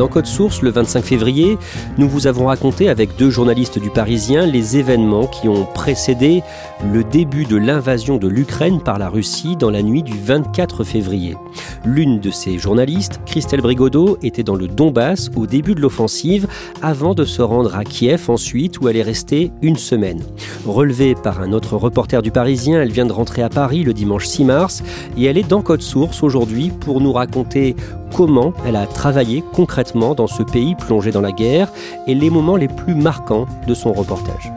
Dans 0.00 0.08
Code 0.08 0.24
Source, 0.24 0.62
le 0.62 0.70
25 0.70 1.04
février, 1.04 1.58
nous 1.98 2.08
vous 2.08 2.26
avons 2.26 2.46
raconté 2.46 2.88
avec 2.88 3.16
deux 3.18 3.28
journalistes 3.28 3.78
du 3.78 3.90
Parisien 3.90 4.46
les 4.46 4.78
événements 4.78 5.26
qui 5.26 5.46
ont 5.46 5.66
précédé 5.66 6.42
le 6.90 7.04
début 7.04 7.44
de 7.44 7.58
l'invasion 7.58 8.16
de 8.16 8.26
l'Ukraine 8.26 8.80
par 8.80 8.98
la 8.98 9.10
Russie 9.10 9.56
dans 9.56 9.68
la 9.68 9.82
nuit 9.82 10.02
du 10.02 10.14
24 10.16 10.84
février. 10.84 11.36
L'une 11.84 12.18
de 12.18 12.30
ces 12.30 12.58
journalistes, 12.58 13.20
Christelle 13.26 13.60
Brigodeau, 13.60 14.16
était 14.22 14.42
dans 14.42 14.54
le 14.54 14.68
Donbass 14.68 15.30
au 15.36 15.46
début 15.46 15.74
de 15.74 15.82
l'offensive 15.82 16.46
avant 16.80 17.12
de 17.12 17.26
se 17.26 17.42
rendre 17.42 17.76
à 17.76 17.84
Kiev 17.84 18.30
ensuite 18.30 18.80
où 18.80 18.88
elle 18.88 18.96
est 18.96 19.02
restée 19.02 19.52
une 19.60 19.76
semaine. 19.76 20.22
Relevée 20.64 21.14
par 21.14 21.42
un 21.42 21.52
autre 21.52 21.76
reporter 21.76 22.22
du 22.22 22.30
Parisien, 22.30 22.80
elle 22.80 22.92
vient 22.92 23.06
de 23.06 23.12
rentrer 23.12 23.42
à 23.42 23.50
Paris 23.50 23.82
le 23.82 23.92
dimanche 23.92 24.26
6 24.26 24.44
mars 24.44 24.82
et 25.18 25.24
elle 25.24 25.36
est 25.36 25.46
dans 25.46 25.60
Code 25.60 25.82
Source 25.82 26.22
aujourd'hui 26.22 26.70
pour 26.80 27.02
nous 27.02 27.12
raconter 27.12 27.76
comment 28.14 28.52
elle 28.66 28.76
a 28.76 28.86
travaillé 28.86 29.42
concrètement 29.52 30.14
dans 30.14 30.26
ce 30.26 30.42
pays 30.42 30.74
plongé 30.74 31.10
dans 31.10 31.20
la 31.20 31.32
guerre 31.32 31.68
et 32.06 32.14
les 32.14 32.30
moments 32.30 32.56
les 32.56 32.68
plus 32.68 32.94
marquants 32.94 33.46
de 33.66 33.74
son 33.74 33.92
reportage. 33.92 34.52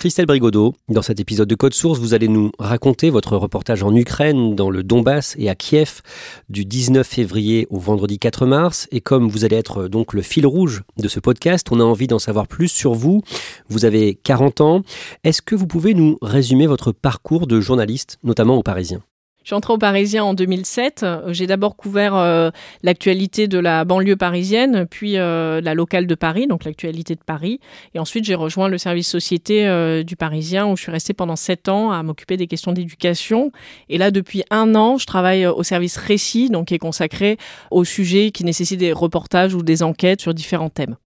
Christelle 0.00 0.24
Brigodeau, 0.24 0.72
dans 0.88 1.02
cet 1.02 1.20
épisode 1.20 1.46
de 1.46 1.54
Code 1.54 1.74
Source, 1.74 1.98
vous 1.98 2.14
allez 2.14 2.28
nous 2.28 2.52
raconter 2.58 3.10
votre 3.10 3.36
reportage 3.36 3.82
en 3.82 3.94
Ukraine, 3.94 4.54
dans 4.54 4.70
le 4.70 4.82
Donbass 4.82 5.36
et 5.38 5.50
à 5.50 5.54
Kiev, 5.54 6.00
du 6.48 6.64
19 6.64 7.06
février 7.06 7.66
au 7.68 7.78
vendredi 7.78 8.18
4 8.18 8.46
mars. 8.46 8.88
Et 8.92 9.02
comme 9.02 9.28
vous 9.28 9.44
allez 9.44 9.56
être 9.56 9.88
donc 9.88 10.14
le 10.14 10.22
fil 10.22 10.46
rouge 10.46 10.84
de 10.96 11.06
ce 11.06 11.20
podcast, 11.20 11.66
on 11.70 11.80
a 11.80 11.84
envie 11.84 12.06
d'en 12.06 12.18
savoir 12.18 12.48
plus 12.48 12.68
sur 12.68 12.94
vous. 12.94 13.20
Vous 13.68 13.84
avez 13.84 14.14
40 14.14 14.62
ans. 14.62 14.82
Est-ce 15.22 15.42
que 15.42 15.54
vous 15.54 15.66
pouvez 15.66 15.92
nous 15.92 16.16
résumer 16.22 16.66
votre 16.66 16.92
parcours 16.92 17.46
de 17.46 17.60
journaliste, 17.60 18.16
notamment 18.24 18.56
au 18.56 18.62
Parisien? 18.62 19.02
Je 19.42 19.48
suis 19.48 19.54
entrée 19.54 19.72
au 19.72 19.78
Parisien 19.78 20.22
en 20.22 20.34
2007. 20.34 21.06
J'ai 21.28 21.46
d'abord 21.46 21.76
couvert 21.76 22.14
euh, 22.14 22.50
l'actualité 22.82 23.48
de 23.48 23.58
la 23.58 23.84
banlieue 23.84 24.16
parisienne, 24.16 24.86
puis 24.88 25.16
euh, 25.16 25.62
la 25.62 25.72
locale 25.74 26.06
de 26.06 26.14
Paris, 26.14 26.46
donc 26.46 26.64
l'actualité 26.64 27.14
de 27.14 27.22
Paris. 27.24 27.58
Et 27.94 27.98
ensuite, 27.98 28.24
j'ai 28.24 28.34
rejoint 28.34 28.68
le 28.68 28.76
service 28.76 29.08
société 29.08 29.66
euh, 29.66 30.02
du 30.02 30.14
Parisien, 30.14 30.66
où 30.66 30.76
je 30.76 30.82
suis 30.82 30.92
restée 30.92 31.14
pendant 31.14 31.36
sept 31.36 31.70
ans 31.70 31.90
à 31.90 32.02
m'occuper 32.02 32.36
des 32.36 32.46
questions 32.46 32.72
d'éducation. 32.72 33.50
Et 33.88 33.96
là, 33.96 34.10
depuis 34.10 34.44
un 34.50 34.74
an, 34.74 34.98
je 34.98 35.06
travaille 35.06 35.46
au 35.46 35.62
service 35.62 35.96
récit, 35.96 36.50
donc 36.50 36.68
qui 36.68 36.74
est 36.74 36.78
consacré 36.78 37.38
aux 37.70 37.84
sujets 37.84 38.32
qui 38.32 38.44
nécessitent 38.44 38.80
des 38.80 38.92
reportages 38.92 39.54
ou 39.54 39.62
des 39.62 39.82
enquêtes 39.82 40.20
sur 40.20 40.34
différents 40.34 40.70
thèmes. 40.70 40.96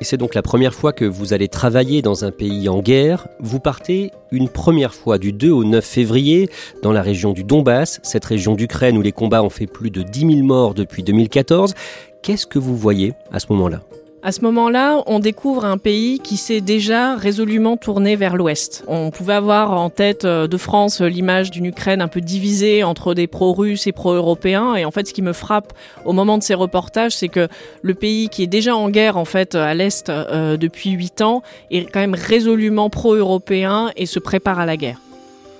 Et 0.00 0.04
c'est 0.04 0.16
donc 0.16 0.34
la 0.34 0.42
première 0.42 0.74
fois 0.74 0.92
que 0.92 1.04
vous 1.04 1.32
allez 1.32 1.48
travailler 1.48 2.02
dans 2.02 2.24
un 2.24 2.30
pays 2.30 2.68
en 2.68 2.80
guerre. 2.80 3.26
Vous 3.40 3.58
partez 3.58 4.12
une 4.30 4.48
première 4.48 4.94
fois 4.94 5.18
du 5.18 5.32
2 5.32 5.50
au 5.50 5.64
9 5.64 5.84
février 5.84 6.48
dans 6.82 6.92
la 6.92 7.02
région 7.02 7.32
du 7.32 7.42
Donbass, 7.42 7.98
cette 8.04 8.24
région 8.24 8.54
d'Ukraine 8.54 8.96
où 8.96 9.02
les 9.02 9.12
combats 9.12 9.42
ont 9.42 9.50
fait 9.50 9.66
plus 9.66 9.90
de 9.90 10.02
10 10.02 10.20
000 10.20 10.32
morts 10.42 10.74
depuis 10.74 11.02
2014. 11.02 11.74
Qu'est-ce 12.22 12.46
que 12.46 12.58
vous 12.58 12.76
voyez 12.76 13.14
à 13.32 13.40
ce 13.40 13.46
moment-là? 13.50 13.80
À 14.28 14.32
ce 14.32 14.42
moment-là, 14.42 15.02
on 15.06 15.20
découvre 15.20 15.64
un 15.64 15.78
pays 15.78 16.18
qui 16.18 16.36
s'est 16.36 16.60
déjà 16.60 17.16
résolument 17.16 17.78
tourné 17.78 18.14
vers 18.14 18.36
l'Ouest. 18.36 18.84
On 18.86 19.10
pouvait 19.10 19.32
avoir 19.32 19.72
en 19.72 19.88
tête 19.88 20.26
euh, 20.26 20.46
de 20.46 20.56
France 20.58 21.00
l'image 21.00 21.50
d'une 21.50 21.64
Ukraine 21.64 22.02
un 22.02 22.08
peu 22.08 22.20
divisée 22.20 22.84
entre 22.84 23.14
des 23.14 23.26
pro-russes 23.26 23.86
et 23.86 23.92
pro-européens. 23.92 24.74
Et 24.74 24.84
en 24.84 24.90
fait, 24.90 25.08
ce 25.08 25.14
qui 25.14 25.22
me 25.22 25.32
frappe 25.32 25.72
au 26.04 26.12
moment 26.12 26.36
de 26.36 26.42
ces 26.42 26.52
reportages, 26.52 27.12
c'est 27.12 27.28
que 27.28 27.48
le 27.80 27.94
pays 27.94 28.28
qui 28.28 28.42
est 28.42 28.46
déjà 28.46 28.76
en 28.76 28.90
guerre 28.90 29.16
en 29.16 29.24
fait 29.24 29.54
à 29.54 29.72
l'Est 29.72 30.10
euh, 30.10 30.58
depuis 30.58 30.90
huit 30.90 31.22
ans 31.22 31.42
est 31.70 31.90
quand 31.90 32.00
même 32.00 32.14
résolument 32.14 32.90
pro-européen 32.90 33.92
et 33.96 34.04
se 34.04 34.18
prépare 34.18 34.58
à 34.58 34.66
la 34.66 34.76
guerre. 34.76 35.00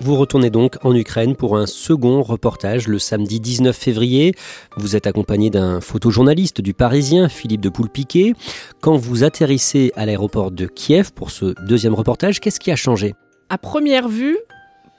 Vous 0.00 0.14
retournez 0.14 0.48
donc 0.48 0.76
en 0.84 0.94
Ukraine 0.94 1.34
pour 1.34 1.56
un 1.56 1.66
second 1.66 2.22
reportage 2.22 2.86
le 2.86 3.00
samedi 3.00 3.41
19 3.41 3.76
février. 3.76 4.32
Vous 4.76 4.94
êtes 4.94 5.09
accompagné 5.09 5.50
d'un 5.50 5.81
photojournaliste 5.81 6.60
du 6.60 6.72
Parisien, 6.72 7.28
Philippe 7.28 7.60
de 7.60 7.69
Poulpiquet. 7.69 8.34
Quand 8.81 8.97
vous 8.97 9.25
atterrissez 9.25 9.91
à 9.97 10.06
l'aéroport 10.06 10.53
de 10.53 10.66
Kiev 10.66 11.12
pour 11.12 11.32
ce 11.32 11.53
deuxième 11.66 11.94
reportage, 11.94 12.38
qu'est-ce 12.38 12.60
qui 12.60 12.70
a 12.70 12.76
changé? 12.76 13.16
À 13.48 13.59
première 13.59 14.09
vue, 14.09 14.38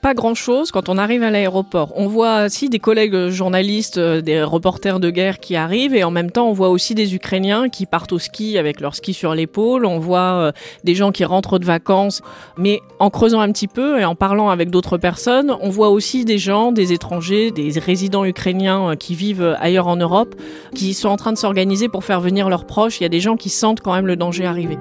pas 0.00 0.14
grand-chose 0.14 0.70
quand 0.70 0.88
on 0.88 0.98
arrive 0.98 1.22
à 1.22 1.30
l'aéroport. 1.30 1.92
On 1.96 2.06
voit 2.06 2.44
aussi 2.44 2.68
des 2.68 2.78
collègues 2.78 3.28
journalistes, 3.28 3.98
euh, 3.98 4.20
des 4.20 4.42
reporters 4.42 4.98
de 4.98 5.10
guerre 5.10 5.40
qui 5.40 5.56
arrivent 5.56 5.94
et 5.94 6.04
en 6.04 6.10
même 6.10 6.30
temps 6.30 6.48
on 6.48 6.52
voit 6.52 6.70
aussi 6.70 6.94
des 6.94 7.14
Ukrainiens 7.14 7.68
qui 7.68 7.86
partent 7.86 8.12
au 8.12 8.18
ski 8.18 8.58
avec 8.58 8.80
leur 8.80 8.94
ski 8.94 9.12
sur 9.12 9.34
l'épaule. 9.34 9.84
On 9.84 9.98
voit 9.98 10.20
euh, 10.20 10.52
des 10.84 10.94
gens 10.94 11.12
qui 11.12 11.24
rentrent 11.24 11.58
de 11.58 11.64
vacances. 11.64 12.22
Mais 12.56 12.80
en 12.98 13.10
creusant 13.10 13.40
un 13.40 13.52
petit 13.52 13.68
peu 13.68 14.00
et 14.00 14.04
en 14.04 14.14
parlant 14.14 14.48
avec 14.48 14.70
d'autres 14.70 14.98
personnes, 14.98 15.54
on 15.60 15.68
voit 15.68 15.90
aussi 15.90 16.24
des 16.24 16.38
gens, 16.38 16.72
des 16.72 16.92
étrangers, 16.92 17.50
des 17.50 17.70
résidents 17.78 18.24
ukrainiens 18.24 18.90
euh, 18.90 18.94
qui 18.94 19.14
vivent 19.14 19.56
ailleurs 19.60 19.88
en 19.88 19.96
Europe, 19.96 20.34
qui 20.74 20.94
sont 20.94 21.08
en 21.08 21.16
train 21.16 21.32
de 21.32 21.38
s'organiser 21.38 21.88
pour 21.88 22.04
faire 22.04 22.20
venir 22.20 22.48
leurs 22.48 22.64
proches. 22.64 23.00
Il 23.00 23.02
y 23.02 23.06
a 23.06 23.10
des 23.10 23.20
gens 23.20 23.36
qui 23.36 23.50
sentent 23.50 23.80
quand 23.80 23.94
même 23.94 24.06
le 24.06 24.16
danger 24.16 24.46
arriver. 24.46 24.78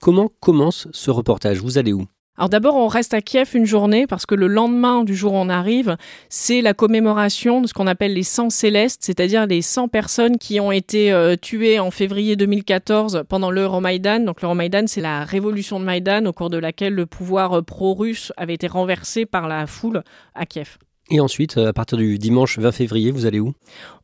Comment 0.00 0.30
commence 0.40 0.88
ce 0.90 1.12
reportage? 1.12 1.60
Vous 1.60 1.78
allez 1.78 1.92
où? 1.92 2.06
Alors 2.38 2.48
d'abord, 2.48 2.76
on 2.76 2.88
reste 2.88 3.12
à 3.12 3.20
Kiev 3.20 3.50
une 3.52 3.66
journée 3.66 4.06
parce 4.06 4.24
que 4.24 4.34
le 4.34 4.46
lendemain 4.46 5.04
du 5.04 5.14
jour 5.14 5.34
où 5.34 5.36
on 5.36 5.50
arrive, 5.50 5.98
c'est 6.30 6.62
la 6.62 6.72
commémoration 6.72 7.60
de 7.60 7.66
ce 7.66 7.74
qu'on 7.74 7.86
appelle 7.86 8.14
les 8.14 8.22
100 8.22 8.48
célestes, 8.48 9.04
c'est-à-dire 9.04 9.46
les 9.46 9.60
100 9.60 9.88
personnes 9.88 10.38
qui 10.38 10.58
ont 10.58 10.72
été 10.72 11.12
euh, 11.12 11.36
tuées 11.36 11.78
en 11.78 11.90
février 11.90 12.34
2014 12.34 13.24
pendant 13.28 13.50
l'Euromaïdan. 13.50 14.20
Donc 14.20 14.40
l'Euromaïdan, 14.40 14.86
c'est 14.86 15.02
la 15.02 15.24
révolution 15.24 15.78
de 15.78 15.84
Maïdan 15.84 16.24
au 16.24 16.32
cours 16.32 16.48
de 16.48 16.56
laquelle 16.56 16.94
le 16.94 17.04
pouvoir 17.04 17.58
euh, 17.58 17.62
pro-russe 17.62 18.32
avait 18.38 18.54
été 18.54 18.66
renversé 18.66 19.26
par 19.26 19.46
la 19.46 19.66
foule 19.66 20.02
à 20.34 20.46
Kiev. 20.46 20.78
Et 21.14 21.20
ensuite, 21.20 21.58
euh, 21.58 21.68
à 21.68 21.72
partir 21.74 21.98
du 21.98 22.18
dimanche 22.18 22.58
20 22.58 22.72
février, 22.72 23.10
vous 23.10 23.26
allez 23.26 23.38
où? 23.38 23.52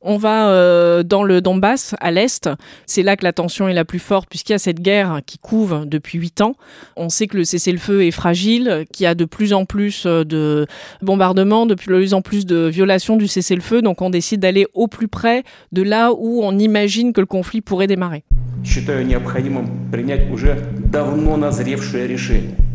On 0.02 0.18
va 0.18 0.50
euh, 0.50 1.02
dans 1.02 1.22
le 1.22 1.40
Donbass, 1.40 1.94
à 2.00 2.10
l'est. 2.10 2.50
C'est 2.84 3.02
là 3.02 3.16
que 3.16 3.24
la 3.24 3.32
tension 3.32 3.66
est 3.66 3.72
la 3.72 3.86
plus 3.86 3.98
forte, 3.98 4.28
puisqu'il 4.28 4.52
y 4.52 4.54
a 4.54 4.58
cette 4.58 4.80
guerre 4.80 5.20
qui 5.24 5.38
couve 5.38 5.86
depuis 5.86 6.18
huit 6.18 6.42
ans. 6.42 6.54
On 6.98 7.08
sait 7.08 7.26
que 7.26 7.38
le 7.38 7.44
cessez-le-feu 7.44 8.04
est 8.04 8.10
fragile, 8.10 8.84
qu'il 8.92 9.04
y 9.04 9.06
a 9.06 9.14
de 9.14 9.24
plus 9.24 9.54
en 9.54 9.64
plus 9.64 10.04
euh, 10.04 10.22
de 10.22 10.66
bombardements, 11.00 11.64
de 11.64 11.74
plus 11.74 12.12
en 12.12 12.20
plus 12.20 12.44
de 12.44 12.66
violations 12.66 13.16
du 13.16 13.26
cessez-le-feu. 13.26 13.80
Donc 13.80 14.02
on 14.02 14.10
décide 14.10 14.40
d'aller 14.40 14.66
au 14.74 14.86
plus 14.86 15.08
près 15.08 15.44
de 15.72 15.80
là 15.80 16.12
où 16.12 16.42
on 16.44 16.58
imagine 16.58 17.14
que 17.14 17.22
le 17.22 17.26
conflit 17.26 17.62
pourrait 17.62 17.86
démarrer. 17.86 18.22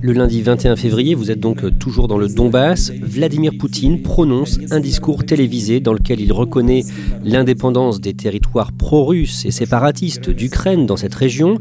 Le 0.04 0.12
lundi 0.12 0.42
21 0.42 0.76
février, 0.76 1.16
vous 1.16 1.32
êtes 1.32 1.40
donc 1.40 1.80
toujours 1.80 2.10
dans 2.10 2.18
le 2.18 2.28
Donbass. 2.28 2.92
Vladimir 2.92 3.54
Poutine 3.58 4.02
prononce 4.02 4.60
un 4.70 4.82
discours 4.82 5.26
télévisé 5.26 5.80
dans 5.80 5.94
lequel 5.94 6.20
il 6.20 6.34
reconnaît 6.34 6.84
l'indépendance 7.24 8.02
des 8.02 8.14
territoires 8.14 8.74
pro-russes 8.74 9.46
et 9.46 9.52
séparatistes 9.52 10.30
d'Ukraine 10.30 10.86
dans 10.86 10.98
cette 10.98 11.16
région 11.16 11.58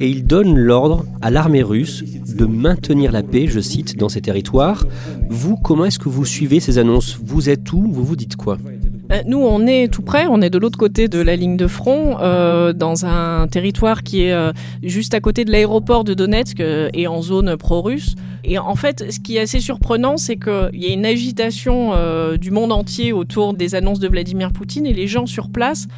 et 0.00 0.08
il 0.10 0.26
donne 0.26 0.58
l'ordre 0.58 1.04
à 1.22 1.30
l'armée 1.30 1.62
russe 1.62 2.02
de 2.02 2.44
maintenir 2.44 3.12
la 3.12 3.22
paix, 3.22 3.46
je 3.46 3.60
cite, 3.60 3.96
dans 3.96 4.08
ces 4.08 4.20
territoires. 4.20 4.84
Vous, 5.30 5.54
comment 5.54 5.84
est-ce 5.84 6.00
que 6.00 6.08
vous 6.08 6.24
suivez 6.24 6.58
ces 6.58 6.78
annonces? 6.78 7.20
Vous 7.22 7.48
êtes 7.48 7.72
où? 7.72 7.86
Vous 7.88 8.02
vous 8.04 8.16
dites 8.16 8.34
quoi? 8.34 8.58
euh, 8.64 8.75
nous, 9.24 9.38
on 9.38 9.66
est 9.66 9.88
tout 9.92 10.02
près, 10.02 10.26
on 10.28 10.42
est 10.42 10.50
de 10.50 10.58
l'autre 10.58 10.78
côté 10.78 11.08
de 11.08 11.20
la 11.20 11.36
ligne 11.36 11.56
de 11.56 11.66
front, 11.66 12.18
euh, 12.20 12.72
dans 12.72 13.06
un 13.06 13.46
territoire 13.48 14.02
qui 14.02 14.24
est 14.24 14.32
euh, 14.32 14.52
juste 14.82 15.14
à 15.14 15.20
côté 15.20 15.44
de 15.44 15.52
l'aéroport 15.52 16.04
de 16.04 16.14
Donetsk 16.14 16.60
et 16.60 17.06
en 17.06 17.22
zone 17.22 17.56
pro-russe. 17.56 18.14
Et 18.44 18.58
en 18.58 18.76
fait, 18.76 19.10
ce 19.10 19.18
qui 19.18 19.36
est 19.36 19.40
assez 19.40 19.60
surprenant, 19.60 20.16
c'est 20.16 20.36
qu'il 20.36 20.70
y 20.74 20.86
a 20.86 20.92
une 20.92 21.06
agitation 21.06 21.92
du 22.36 22.50
monde 22.52 22.70
entier 22.70 23.12
autour 23.12 23.54
des 23.54 23.74
annonces 23.74 23.98
de 23.98 24.06
Vladimir 24.06 24.52
Poutine 24.52 24.86
et 24.86 24.92
les 24.92 25.08
gens 25.08 25.26
sur 25.26 25.50
place 25.50 25.88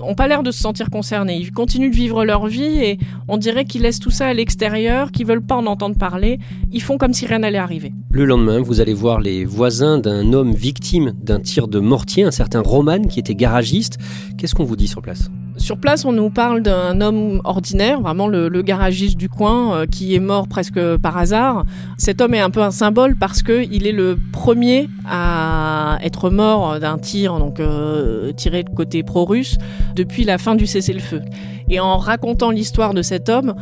ont 0.00 0.14
pas 0.14 0.28
l'air 0.28 0.42
de 0.42 0.50
se 0.50 0.60
sentir 0.60 0.90
concernés. 0.90 1.36
Ils 1.36 1.52
continuent 1.52 1.90
de 1.90 1.96
vivre 1.96 2.24
leur 2.24 2.46
vie 2.46 2.62
et 2.62 2.98
on 3.28 3.36
dirait 3.36 3.64
qu'ils 3.64 3.82
laissent 3.82 4.00
tout 4.00 4.10
ça 4.10 4.26
à 4.26 4.34
l'extérieur, 4.34 5.12
qu'ils 5.12 5.26
veulent 5.26 5.44
pas 5.44 5.56
en 5.56 5.66
entendre 5.66 5.96
parler. 5.96 6.38
Ils 6.72 6.82
font 6.82 6.98
comme 6.98 7.12
si 7.12 7.26
rien 7.26 7.40
n'allait 7.40 7.58
arriver. 7.58 7.92
Le 8.10 8.24
lendemain, 8.24 8.60
vous 8.60 8.80
allez 8.80 8.94
voir 8.94 9.20
les 9.20 9.44
voisins 9.44 9.98
d'un 9.98 10.32
homme 10.32 10.54
victime 10.54 11.12
d'un 11.22 11.40
tir 11.40 11.68
de 11.68 11.80
mortier, 11.80 12.24
un 12.24 12.30
certain 12.30 12.60
Roman 12.60 13.02
qui 13.02 13.20
était 13.20 13.34
garagiste. 13.34 13.98
Qu'est-ce 14.38 14.54
qu'on 14.54 14.64
vous 14.64 14.76
dit 14.76 14.88
sur 14.88 15.02
place? 15.02 15.30
Sur 15.58 15.78
place, 15.78 16.04
on 16.04 16.12
nous 16.12 16.30
parle 16.30 16.62
d'un 16.62 17.00
homme 17.00 17.40
ordinaire, 17.44 18.00
vraiment 18.00 18.26
le, 18.26 18.62
garagiste 18.62 19.16
du 19.16 19.28
coin, 19.28 19.74
euh, 19.74 19.86
qui 19.86 20.14
est 20.14 20.20
mort 20.20 20.48
presque 20.48 20.80
par 20.96 21.16
hasard. 21.16 21.64
Cet 21.98 22.20
homme 22.20 22.34
est 22.34 22.40
un 22.40 22.50
peu 22.50 22.62
un 22.62 22.70
symbole 22.70 23.16
parce 23.16 23.42
que 23.42 23.64
il 23.70 23.86
est 23.86 23.92
le 23.92 24.18
premier 24.32 24.88
à 25.08 25.98
être 26.02 26.30
mort 26.30 26.80
d'un 26.80 26.98
tir, 26.98 27.38
donc 27.38 27.60
euh, 27.60 28.32
tiré 28.32 28.62
de 28.62 28.70
côté 28.70 29.02
pro-russe, 29.02 29.58
depuis 29.94 30.24
la 30.24 30.38
fin 30.38 30.54
du 30.54 30.66
cessez-le-feu. 30.66 31.22
Et 31.68 31.80
en 31.80 31.96
racontant 31.98 32.50
l'histoire 32.50 32.94
de 32.94 33.02
cet 33.02 33.28
homme, 33.28 33.54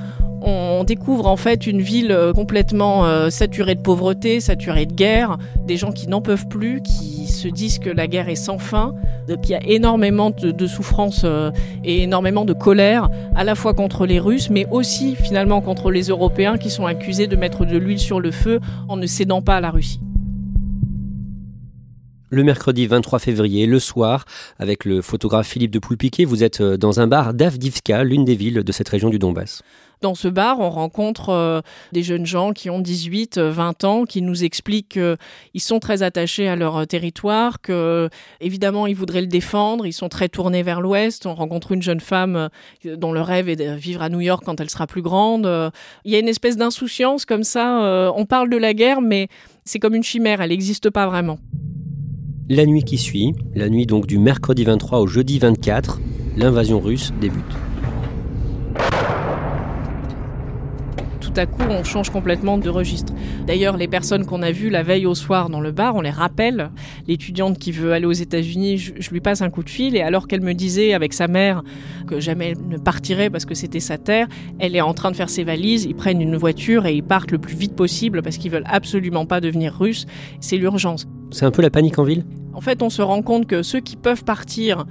on 0.43 0.85
découvre 0.85 1.27
en 1.27 1.37
fait 1.37 1.67
une 1.67 1.81
ville 1.81 2.13
euh, 2.13 2.33
complètement 2.33 3.05
saturée 3.31 3.75
de 3.75 3.83
pauvreté, 3.83 4.41
saturée 4.41 4.87
de 4.87 4.95
guerre, 4.95 5.39
des 5.67 5.77
gens 5.77 5.93
qui 5.93 6.09
n'en 6.09 6.21
peuvent 6.21 6.49
plus, 6.49 6.83
qui 6.83 7.20
se 7.41 7.49
disent 7.49 7.79
que 7.79 7.91
la 7.91 8.07
guerre 8.07 8.29
est 8.29 8.35
sans 8.35 8.59
fin, 8.59 8.95
qu'il 9.43 9.51
y 9.51 9.55
a 9.55 9.63
énormément 9.65 10.31
de, 10.31 10.51
de 10.51 10.67
souffrance 10.67 11.23
euh, 11.25 11.51
et 11.85 12.03
énormément 12.03 12.45
de 12.45 12.53
colère, 12.53 13.09
à 13.35 13.45
la 13.45 13.55
fois 13.55 13.75
contre 13.75 14.07
les 14.07 14.21
Russes, 14.21 14.51
mais 14.51 14.67
aussi 14.71 15.17
finalement 15.17 15.61
contre 15.61 15.91
les 15.91 16.09
Européens 16.09 16.59
qui 16.59 16.71
sont 16.71 16.87
accusés 16.87 17.27
de 17.27 17.37
mettre 17.37 17.65
de 17.65 17.79
l'huile 17.79 17.99
sur 17.99 18.21
le 18.21 18.31
feu 18.31 18.61
en 18.89 18.97
ne 18.97 19.07
cédant 19.07 19.43
pas 19.43 19.57
à 19.57 19.61
la 19.61 19.71
Russie 19.71 20.01
le 22.33 22.45
mercredi 22.45 22.87
23 22.87 23.19
février, 23.19 23.67
le 23.67 23.81
soir, 23.81 24.25
avec 24.61 24.85
le 24.85 25.03
photographe 25.03 25.49
Philippe 25.49 25.73
de 25.73 25.81
Poulpiquet, 25.81 26.25
vous 26.25 26.45
êtes 26.45 26.63
dans 26.63 27.01
un 27.01 27.09
bar 27.09 27.35
d'Avdivka, 27.35 28.05
l'une 28.05 28.25
des 28.25 28.37
villes 28.37 28.63
de 28.63 28.73
cette 28.73 28.89
région 28.89 29.11
du 29.11 29.19
Donbass. 29.19 29.63
Dans 30.03 30.15
ce 30.15 30.29
bar, 30.29 30.61
on 30.61 30.71
rencontre 30.71 31.29
euh, 31.29 31.61
des 31.93 32.03
jeunes 32.03 32.25
gens 32.25 32.53
qui 32.55 32.71
ont 32.71 32.81
18, 32.81 33.37
20 33.37 33.85
euh, 33.85 33.87
ans, 33.87 34.05
qui 34.05 34.23
nous 34.23 34.45
expliquent 34.45 34.89
qu'ils 34.89 35.61
sont 35.61 35.79
très 35.79 36.03
attachés 36.03 36.49
à 36.49 36.57
leur 36.57 36.79
euh, 36.79 36.85
territoire, 36.87 37.61
que 37.61 38.09
évidemment 38.41 38.87
ils 38.87 38.97
voudraient 38.97 39.21
le 39.21 39.27
défendre, 39.27 39.87
ils 39.87 39.93
sont 39.93 40.09
très 40.09 40.31
tournés 40.31 40.63
vers 40.63 40.81
l'ouest. 40.81 41.27
On 41.27 41.35
rencontre 41.35 41.73
une 41.73 41.83
jeune 41.83 42.01
femme 42.01 42.49
dont 42.85 43.13
le 43.13 43.21
rêve 43.21 43.51
est 43.51 43.57
de 43.57 43.73
vivre 43.75 44.01
à 44.01 44.09
New 44.09 44.21
York 44.21 44.43
quand 44.47 44.59
elle 44.59 44.71
sera 44.71 44.87
plus 44.87 45.03
grande. 45.03 45.47
Il 46.07 46.11
y 46.11 46.17
a 46.17 46.19
une 46.19 46.29
espèce 46.29 46.57
d'insouciance 46.57 47.27
comme 47.27 47.45
ça. 47.45 48.13
On 48.17 48.25
parle 48.25 48.49
de 48.49 48.57
la 48.57 48.73
guerre, 48.73 49.03
mais 49.03 49.29
c'est 49.67 49.79
comme 49.79 49.95
une 49.95 50.03
chimère, 50.03 50.41
elle 50.41 50.51
n'existe 50.51 50.89
pas 50.89 51.07
vraiment. 51.07 51.39
La 52.49 52.65
nuit 52.65 52.83
qui 52.85 52.97
suit, 52.97 53.35
la 53.55 53.69
nuit 53.69 53.87
donc 53.87 54.07
du 54.07 54.19
mercredi 54.19 54.65
23 54.65 55.01
au 55.01 55.07
jeudi 55.07 55.39
24, 55.39 56.01
l'invasion 56.37 56.81
russe 56.81 57.13
débute. 57.21 57.70
Tout 61.33 61.41
à 61.41 61.47
coup, 61.47 61.63
on 61.69 61.85
change 61.85 62.11
complètement 62.11 62.59
de 62.59 62.69
registre. 62.69 63.13
D'ailleurs, 63.47 63.77
les 63.77 63.87
personnes 63.87 64.27
qu'on 64.27 64.43
a 64.43 64.51
vues 64.51 64.71
la 64.71 64.83
veille 64.83 65.07
au 65.07 65.15
soir 65.15 65.49
dans 65.49 65.61
le 65.61 65.71
bar, 65.71 65.95
on 65.95 66.01
les 66.01 66.11
rappelle. 66.11 66.71
L'étudiante 67.07 67.59
qui 67.59 67.73
veut 67.73 67.93
aller 67.93 68.07
aux 68.07 68.13
États-Unis, 68.13 68.79
je, 68.79 69.11
lui 69.11 69.21
passe 69.21 69.43
un 69.43 69.51
coup 69.51 69.63
de 69.63 69.71
fil 69.71 69.97
et 69.97 70.01
alors 70.01 70.27
qu'elle 70.27 70.41
me 70.41 70.55
disait 70.55 70.93
avec 70.93 71.13
sa 71.13 71.29
mère 71.29 71.63
que 72.07 72.21
jamais 72.21 72.51
elle 72.51 72.69
ne 72.69 72.79
partirait 72.79 73.31
parce 73.31 73.45
que 73.45 73.55
c'était 73.55 73.81
sa 73.81 73.99
terre, 73.99 74.27
elle 74.59 74.75
est 74.75 74.81
en 74.81 74.95
train 74.95 75.11
de 75.11 75.17
faire 75.17 75.31
ses 75.31 75.45
valises, 75.45 75.85
ils 75.85 75.95
prennent 75.95 76.21
une 76.21 76.37
voiture 76.37 76.87
et 76.87 76.95
ils 76.95 77.05
partent 77.05 77.31
le 77.31 77.39
plus 77.39 77.57
vite 77.57 77.77
possible 77.77 78.23
parce 78.23 78.37
qu'ils 78.37 78.51
veulent 78.51 78.65
absolument 78.67 79.27
pas 79.27 79.41
devenir 79.41 79.77
russes. 79.79 80.07
C'est 80.41 80.57
l'urgence. 80.57 81.07
C'est 81.31 81.45
un 81.45 81.53
peu 81.53 81.63
la 81.63 81.71
panique 81.71 81.99
en 81.99 82.05
ville? 82.05 82.25
En 82.53 82.61
fait, 82.61 82.83
on 82.83 82.91
se 82.91 83.03
rend 83.03 83.23
compte 83.23 83.47
que 83.47 83.63
ceux 83.63 83.81
qui 83.81 83.97
peuvent 83.97 84.25
partir 84.25 84.85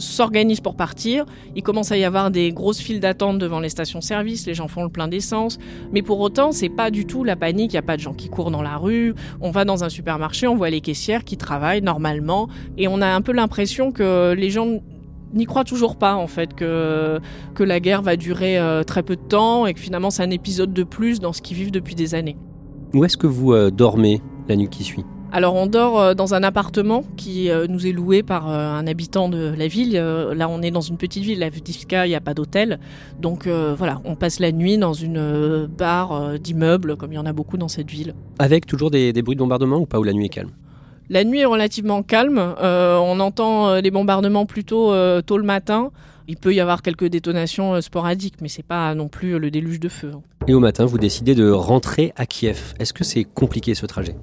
s'organisent 0.00 0.60
pour 0.60 0.74
partir. 0.74 1.24
Il 1.54 1.62
commence 1.62 1.92
à 1.92 1.96
y 1.96 2.04
avoir 2.04 2.30
des 2.30 2.52
grosses 2.52 2.80
files 2.80 3.00
d'attente 3.00 3.38
devant 3.38 3.60
les 3.60 3.68
stations-service, 3.68 4.46
les 4.46 4.54
gens 4.54 4.68
font 4.68 4.82
le 4.82 4.88
plein 4.88 5.08
d'essence. 5.08 5.58
Mais 5.92 6.02
pour 6.02 6.20
autant, 6.20 6.52
c'est 6.52 6.68
pas 6.68 6.90
du 6.90 7.06
tout 7.06 7.24
la 7.24 7.36
panique, 7.36 7.72
il 7.72 7.76
n'y 7.76 7.78
a 7.78 7.82
pas 7.82 7.96
de 7.96 8.02
gens 8.02 8.14
qui 8.14 8.28
courent 8.28 8.50
dans 8.50 8.62
la 8.62 8.76
rue. 8.76 9.14
On 9.40 9.50
va 9.50 9.64
dans 9.64 9.84
un 9.84 9.88
supermarché, 9.88 10.46
on 10.46 10.56
voit 10.56 10.70
les 10.70 10.80
caissières 10.80 11.24
qui 11.24 11.36
travaillent 11.36 11.82
normalement. 11.82 12.48
Et 12.76 12.88
on 12.88 13.00
a 13.00 13.08
un 13.08 13.20
peu 13.20 13.32
l'impression 13.32 13.92
que 13.92 14.32
les 14.32 14.50
gens 14.50 14.80
n'y 15.32 15.46
croient 15.46 15.64
toujours 15.64 15.96
pas 15.96 16.16
en 16.16 16.26
fait 16.26 16.54
que, 16.54 17.20
que 17.54 17.62
la 17.62 17.78
guerre 17.80 18.02
va 18.02 18.16
durer 18.16 18.58
euh, 18.58 18.82
très 18.82 19.02
peu 19.02 19.16
de 19.16 19.20
temps 19.20 19.66
et 19.66 19.74
que 19.74 19.80
finalement 19.80 20.10
c'est 20.10 20.24
un 20.24 20.30
épisode 20.30 20.72
de 20.72 20.82
plus 20.82 21.20
dans 21.20 21.32
ce 21.32 21.40
qu'ils 21.40 21.56
vivent 21.56 21.70
depuis 21.70 21.94
des 21.94 22.14
années. 22.14 22.36
Où 22.94 23.04
est-ce 23.04 23.16
que 23.16 23.28
vous 23.28 23.52
euh, 23.52 23.70
dormez 23.70 24.20
la 24.48 24.56
nuit 24.56 24.68
qui 24.68 24.82
suit? 24.82 25.04
Alors 25.32 25.54
on 25.54 25.66
dort 25.66 26.00
euh, 26.00 26.14
dans 26.14 26.34
un 26.34 26.42
appartement 26.42 27.04
qui 27.16 27.50
euh, 27.50 27.66
nous 27.68 27.86
est 27.86 27.92
loué 27.92 28.22
par 28.22 28.48
euh, 28.48 28.72
un 28.72 28.86
habitant 28.86 29.28
de 29.28 29.54
la 29.56 29.68
ville. 29.68 29.92
Là 29.92 30.48
on 30.48 30.62
est 30.62 30.70
dans 30.70 30.80
une 30.80 30.96
petite 30.96 31.22
ville, 31.22 31.38
la 31.38 31.50
Vdivka, 31.50 32.06
il 32.06 32.10
n'y 32.10 32.14
a 32.14 32.20
pas 32.20 32.34
d'hôtel. 32.34 32.78
Donc 33.20 33.46
voilà, 33.46 34.00
on 34.04 34.14
passe 34.16 34.40
la 34.40 34.52
nuit 34.52 34.78
dans 34.78 34.92
une 34.92 35.66
barre 35.66 36.38
d'immeubles 36.38 36.96
comme 36.96 37.12
il 37.12 37.16
y 37.16 37.18
en 37.18 37.26
a 37.26 37.32
beaucoup 37.32 37.56
dans 37.56 37.68
cette 37.68 37.90
ville. 37.90 38.14
Avec 38.38 38.66
toujours 38.66 38.90
des, 38.90 39.12
bruits 39.22 39.36
de 39.36 39.40
bombardement 39.40 39.78
ou 39.78 39.86
pas 39.86 39.98
où 39.98 40.04
la 40.04 40.12
nuit 40.12 40.26
est 40.26 40.30
calme? 40.30 40.50
La 41.08 41.24
nuit 41.24 41.40
est 41.40 41.44
relativement 41.44 42.02
calme. 42.02 42.38
on 42.60 43.20
entend 43.20 43.80
des 43.80 43.90
bombardements 43.90 44.46
plutôt 44.46 44.92
tôt 45.22 45.38
le 45.38 45.44
matin. 45.44 45.90
Il 46.30 46.36
peut 46.36 46.54
y 46.54 46.60
avoir 46.60 46.80
quelques 46.82 47.06
détonations 47.06 47.80
sporadiques, 47.80 48.36
mais 48.40 48.46
c'est 48.46 48.62
pas 48.62 48.94
non 48.94 49.08
plus 49.08 49.40
le 49.40 49.50
déluge 49.50 49.80
de 49.80 49.88
feu. 49.88 50.12
Hein. 50.14 50.22
Et 50.46 50.54
au 50.54 50.60
matin, 50.60 50.86
vous 50.86 50.96
décidez 50.96 51.34
de 51.34 51.50
rentrer 51.50 52.12
à 52.16 52.24
Kiev. 52.24 52.72
Est-ce 52.78 52.94
que 52.94 53.04
c'est 53.04 53.24
compliqué 53.24 53.74
ce 53.74 53.84
trajet? 53.84 54.16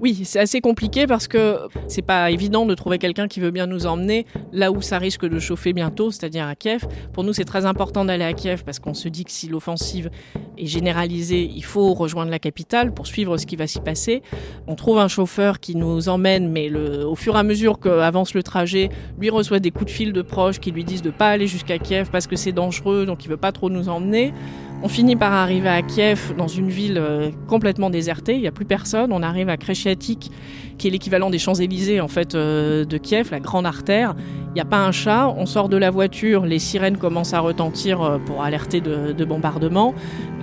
Oui, 0.00 0.20
c'est 0.24 0.38
assez 0.38 0.60
compliqué 0.60 1.06
parce 1.06 1.26
que 1.26 1.58
c'est 1.88 2.02
pas 2.02 2.30
évident 2.30 2.64
de 2.64 2.74
trouver 2.74 2.98
quelqu'un 2.98 3.26
qui 3.26 3.40
veut 3.40 3.50
bien 3.50 3.66
nous 3.66 3.86
emmener 3.86 4.24
là 4.52 4.70
où 4.70 4.82
ça 4.82 4.98
risque 4.98 5.26
de 5.26 5.38
chauffer 5.40 5.72
bientôt, 5.72 6.12
c'est-à-dire 6.12 6.46
à 6.46 6.54
Kiev. 6.54 6.86
Pour 7.12 7.24
nous, 7.24 7.32
c'est 7.32 7.44
très 7.44 7.66
important 7.66 8.04
d'aller 8.04 8.24
à 8.24 8.32
Kiev 8.34 8.62
parce 8.64 8.78
qu'on 8.78 8.94
se 8.94 9.08
dit 9.08 9.24
que 9.24 9.32
si 9.32 9.48
l'offensive 9.48 10.10
est 10.56 10.66
généralisée, 10.66 11.50
il 11.52 11.64
faut 11.64 11.92
rejoindre 11.92 12.30
la 12.30 12.38
capitale 12.38 12.94
pour 12.94 13.08
suivre 13.08 13.36
ce 13.36 13.44
qui 13.44 13.56
va 13.56 13.66
s'y 13.66 13.80
passer. 13.80 14.22
On 14.68 14.76
trouve 14.76 14.98
un 14.98 15.08
chauffeur 15.08 15.58
qui 15.58 15.74
nous 15.74 16.08
emmène, 16.08 16.50
mais 16.50 16.68
le, 16.68 17.04
au 17.04 17.16
fur 17.16 17.34
et 17.34 17.38
à 17.38 17.42
mesure 17.42 17.80
qu'avance 17.80 18.34
le 18.34 18.44
trajet, 18.44 18.90
lui 19.18 19.28
reçoit 19.28 19.58
des 19.58 19.72
coups 19.72 19.86
de 19.86 19.90
fil 19.90 20.12
de 20.12 20.22
proches 20.22 20.60
qui 20.60 20.70
lui 20.70 20.84
disent 20.84 21.02
de 21.02 21.10
pas 21.10 21.30
aller 21.30 21.48
jusqu'à 21.54 21.78
Kiev 21.78 22.10
parce 22.10 22.26
que 22.26 22.36
c'est 22.36 22.52
dangereux, 22.52 23.06
donc 23.06 23.24
il 23.24 23.28
veut 23.28 23.36
pas 23.36 23.52
trop 23.52 23.70
nous 23.70 23.88
emmener. 23.88 24.34
On 24.82 24.88
finit 24.88 25.16
par 25.16 25.32
arriver 25.32 25.70
à 25.70 25.80
Kiev, 25.80 26.34
dans 26.36 26.48
une 26.48 26.68
ville 26.68 26.98
euh, 26.98 27.30
complètement 27.48 27.88
désertée. 27.88 28.34
Il 28.34 28.40
n'y 28.40 28.46
a 28.46 28.52
plus 28.52 28.66
personne. 28.66 29.12
On 29.12 29.22
arrive 29.22 29.48
à 29.48 29.56
Kreshchatik, 29.56 30.30
qui 30.76 30.88
est 30.88 30.90
l'équivalent 30.90 31.30
des 31.30 31.38
Champs-Élysées 31.38 32.02
en 32.02 32.08
fait 32.08 32.34
euh, 32.34 32.84
de 32.84 32.98
Kiev, 32.98 33.30
la 33.30 33.40
grande 33.40 33.64
artère. 33.64 34.14
Il 34.48 34.54
n'y 34.54 34.60
a 34.60 34.66
pas 34.66 34.84
un 34.84 34.92
chat. 34.92 35.32
On 35.38 35.46
sort 35.46 35.70
de 35.70 35.78
la 35.78 35.90
voiture. 35.90 36.44
Les 36.44 36.58
sirènes 36.58 36.98
commencent 36.98 37.32
à 37.32 37.40
retentir 37.40 38.02
euh, 38.02 38.18
pour 38.18 38.42
alerter 38.42 38.82
de, 38.82 39.12
de 39.12 39.24
bombardements. 39.24 39.94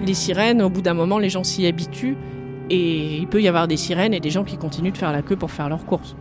Les 0.04 0.16
sirènes, 0.16 0.62
au 0.64 0.70
bout 0.70 0.82
d'un 0.82 0.96
moment, 0.96 1.20
les 1.20 1.30
gens 1.30 1.44
s'y 1.44 1.68
habituent. 1.68 2.18
Et 2.72 3.18
il 3.18 3.28
peut 3.28 3.42
y 3.42 3.48
avoir 3.50 3.68
des 3.68 3.78
sirènes 3.78 4.14
et 4.14 4.22
des 4.22 4.30
gens 4.32 4.46
qui 4.46 4.58
continuent 4.58 4.94
de 4.94 4.98
faire 4.98 5.12
la 5.12 5.22
queue 5.22 5.36
pour 5.36 5.52
faire 5.52 5.70
leurs 5.70 5.86
courses. 5.86 6.16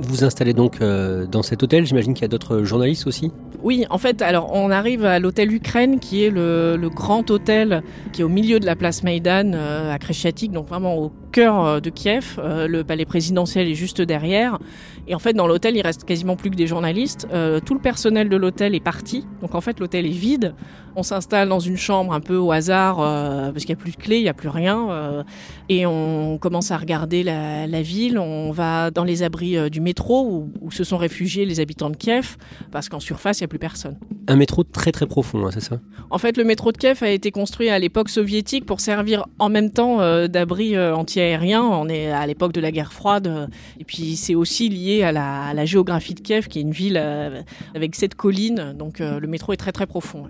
Vous 0.00 0.24
installez 0.24 0.54
donc 0.54 0.80
dans 0.80 1.42
cet 1.42 1.62
hôtel. 1.62 1.86
J'imagine 1.86 2.14
qu'il 2.14 2.22
y 2.22 2.24
a 2.24 2.28
d'autres 2.28 2.64
journalistes 2.64 3.06
aussi 3.06 3.30
oui, 3.62 3.84
en 3.90 3.98
fait, 3.98 4.22
alors 4.22 4.50
on 4.54 4.70
arrive 4.70 5.04
à 5.04 5.18
l'hôtel 5.18 5.52
Ukraine, 5.52 6.00
qui 6.00 6.24
est 6.24 6.30
le, 6.30 6.88
grand 6.88 7.30
hôtel 7.30 7.82
qui 8.12 8.22
est 8.22 8.24
au 8.24 8.28
milieu 8.28 8.58
de 8.58 8.66
la 8.66 8.74
place 8.74 9.02
Maïdan 9.02 9.52
euh, 9.54 9.92
à 9.92 9.98
Kreshchatik, 9.98 10.50
donc 10.52 10.66
vraiment 10.66 10.96
au 10.96 11.12
cœur 11.30 11.64
euh, 11.64 11.80
de 11.80 11.90
Kiev. 11.90 12.38
Euh, 12.38 12.68
le 12.68 12.84
palais 12.84 13.04
présidentiel 13.04 13.68
est 13.68 13.74
juste 13.74 14.00
derrière. 14.00 14.58
Et 15.06 15.14
en 15.14 15.18
fait, 15.18 15.32
dans 15.32 15.46
l'hôtel, 15.46 15.76
il 15.76 15.82
reste 15.82 16.04
quasiment 16.04 16.36
plus 16.36 16.50
que 16.50 16.56
des 16.56 16.66
journalistes. 16.66 17.26
tout 17.64 17.74
le 17.74 17.80
personnel 17.80 18.28
de 18.28 18.36
l'hôtel 18.36 18.74
est 18.74 18.80
parti, 18.80 19.26
donc 19.40 19.54
en 19.54 19.60
fait, 19.60 19.80
l'hôtel 19.80 20.06
est 20.06 20.10
vide. 20.10 20.54
On 20.94 21.02
s'installe 21.02 21.48
dans 21.48 21.58
une 21.58 21.76
chambre 21.76 22.12
un 22.12 22.20
peu 22.20 22.36
au 22.36 22.52
hasard 22.52 22.96
parce 22.98 23.64
qu'il 23.64 23.74
n'y 23.74 23.80
a 23.80 23.82
plus 23.82 23.92
de 23.92 23.96
clé, 23.96 24.18
il 24.18 24.22
n'y 24.22 24.28
a 24.28 24.34
plus 24.34 24.50
rien, 24.50 25.24
et 25.68 25.84
on 25.84 26.38
commence 26.38 26.70
à 26.70 26.76
regarder 26.76 27.24
la, 27.24 27.82
ville. 27.82 28.18
On 28.18 28.52
va 28.52 28.92
dans 28.92 29.04
les 29.04 29.24
abris 29.24 29.70
du 29.70 29.80
métro 29.80 30.26
où, 30.28 30.52
où, 30.60 30.70
se 30.70 30.84
sont 30.84 30.98
réfugiés 30.98 31.44
les 31.44 31.58
habitants 31.58 31.90
de 31.90 31.96
Kiev, 31.96 32.36
parce 32.70 32.88
qu'en 32.88 33.00
surface, 33.00 33.40
il 33.40 33.42
y 33.42 33.44
a 33.44 33.48
plus 33.48 33.58
personne. 33.58 33.98
Un 34.30 34.36
métro 34.36 34.62
très 34.62 34.92
très 34.92 35.06
profond, 35.06 35.44
hein, 35.44 35.50
c'est 35.52 35.60
ça? 35.60 35.80
En 36.08 36.18
fait, 36.18 36.36
le 36.36 36.44
métro 36.44 36.70
de 36.70 36.76
Kiev 36.76 37.02
a 37.02 37.10
été 37.10 37.32
construit 37.32 37.68
à 37.68 37.80
l'époque 37.80 38.08
soviétique 38.08 38.64
pour 38.64 38.78
servir 38.78 39.26
en 39.40 39.48
même 39.48 39.72
temps 39.72 40.00
euh, 40.00 40.28
d'abri 40.28 40.76
euh, 40.76 40.94
anti-aérien. 40.94 41.64
On 41.64 41.88
est 41.88 42.12
à 42.12 42.24
l'époque 42.28 42.52
de 42.52 42.60
la 42.60 42.70
guerre 42.70 42.92
froide. 42.92 43.48
et 43.80 43.84
puis 43.84 44.14
c'est 44.14 44.36
aussi 44.36 44.68
lié 44.68 45.02
à 45.02 45.10
la, 45.10 45.64
géographie 45.64 46.14
de 46.14 46.20
Kiev, 46.20 46.46
qui 46.46 46.60
est 46.60 46.62
une 46.62 46.70
ville 46.70 46.96
euh, 46.96 47.42
avec 47.74 47.96
sept 47.96 48.14
collines. 48.14 48.72
Donc 48.78 49.00
le 49.00 49.26
métro 49.26 49.52
est 49.52 49.56
très 49.56 49.72
très 49.72 49.86
profond. 49.86 50.28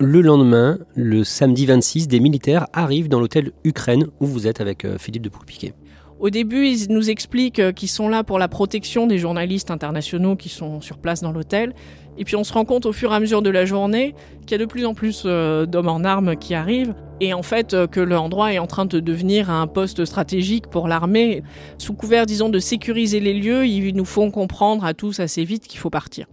Le 0.00 0.20
lendemain, 0.20 0.80
le 0.96 1.22
samedi 1.22 1.64
26, 1.64 2.08
des 2.08 2.18
militaires 2.18 2.66
arrivent 2.72 3.08
dans 3.08 3.20
l'hôtel 3.20 3.52
Ukraine 3.62 4.08
où 4.18 4.26
vous 4.26 4.48
êtes 4.48 4.60
avec 4.60 4.84
Philippe 4.98 5.22
de 5.22 5.28
Poulpiquet. 5.28 5.74
Au 6.18 6.30
début, 6.30 6.66
ils 6.66 6.90
nous 6.90 7.10
expliquent 7.10 7.58
euh, 7.58 7.72
qu'ils 7.72 7.90
sont 7.90 8.08
là 8.08 8.24
pour 8.24 8.38
la 8.38 8.48
protection 8.48 9.06
des 9.06 9.18
journalistes 9.18 9.70
internationaux 9.70 10.34
qui 10.34 10.48
sont 10.48 10.80
sur 10.80 10.96
place 10.96 11.20
dans 11.20 11.30
l'hôtel. 11.30 11.74
Et 12.16 12.24
puis 12.24 12.36
on 12.36 12.44
se 12.44 12.54
rend 12.54 12.64
compte 12.64 12.86
au 12.86 12.92
fur 12.92 13.12
et 13.12 13.14
à 13.14 13.20
mesure 13.20 13.42
de 13.42 13.50
la 13.50 13.66
journée 13.66 14.14
qu'il 14.46 14.52
y 14.52 14.54
a 14.54 14.64
de 14.64 14.64
plus 14.64 14.86
en 14.86 14.94
plus 14.94 15.24
euh, 15.26 15.66
d'hommes 15.66 15.90
en 15.90 16.04
armes 16.04 16.34
qui 16.36 16.54
arrivent. 16.54 16.94
Et 17.20 17.34
en 17.34 17.42
fait, 17.42 17.74
euh, 17.74 17.86
que 17.86 18.00
l'endroit 18.00 18.54
est 18.54 18.58
en 18.58 18.66
train 18.66 18.86
de 18.86 18.98
devenir 18.98 19.50
un 19.50 19.66
poste 19.66 20.06
stratégique 20.06 20.68
pour 20.68 20.88
l'armée. 20.88 21.42
Sous 21.76 21.92
couvert, 21.92 22.24
disons, 22.24 22.48
de 22.48 22.60
sécuriser 22.60 23.20
les 23.20 23.34
lieux, 23.34 23.66
ils 23.66 23.94
nous 23.94 24.06
font 24.06 24.30
comprendre 24.30 24.86
à 24.86 24.94
tous 24.94 25.20
assez 25.20 25.44
vite 25.44 25.66
qu'il 25.66 25.80
faut 25.80 25.90
partir. 25.90 26.26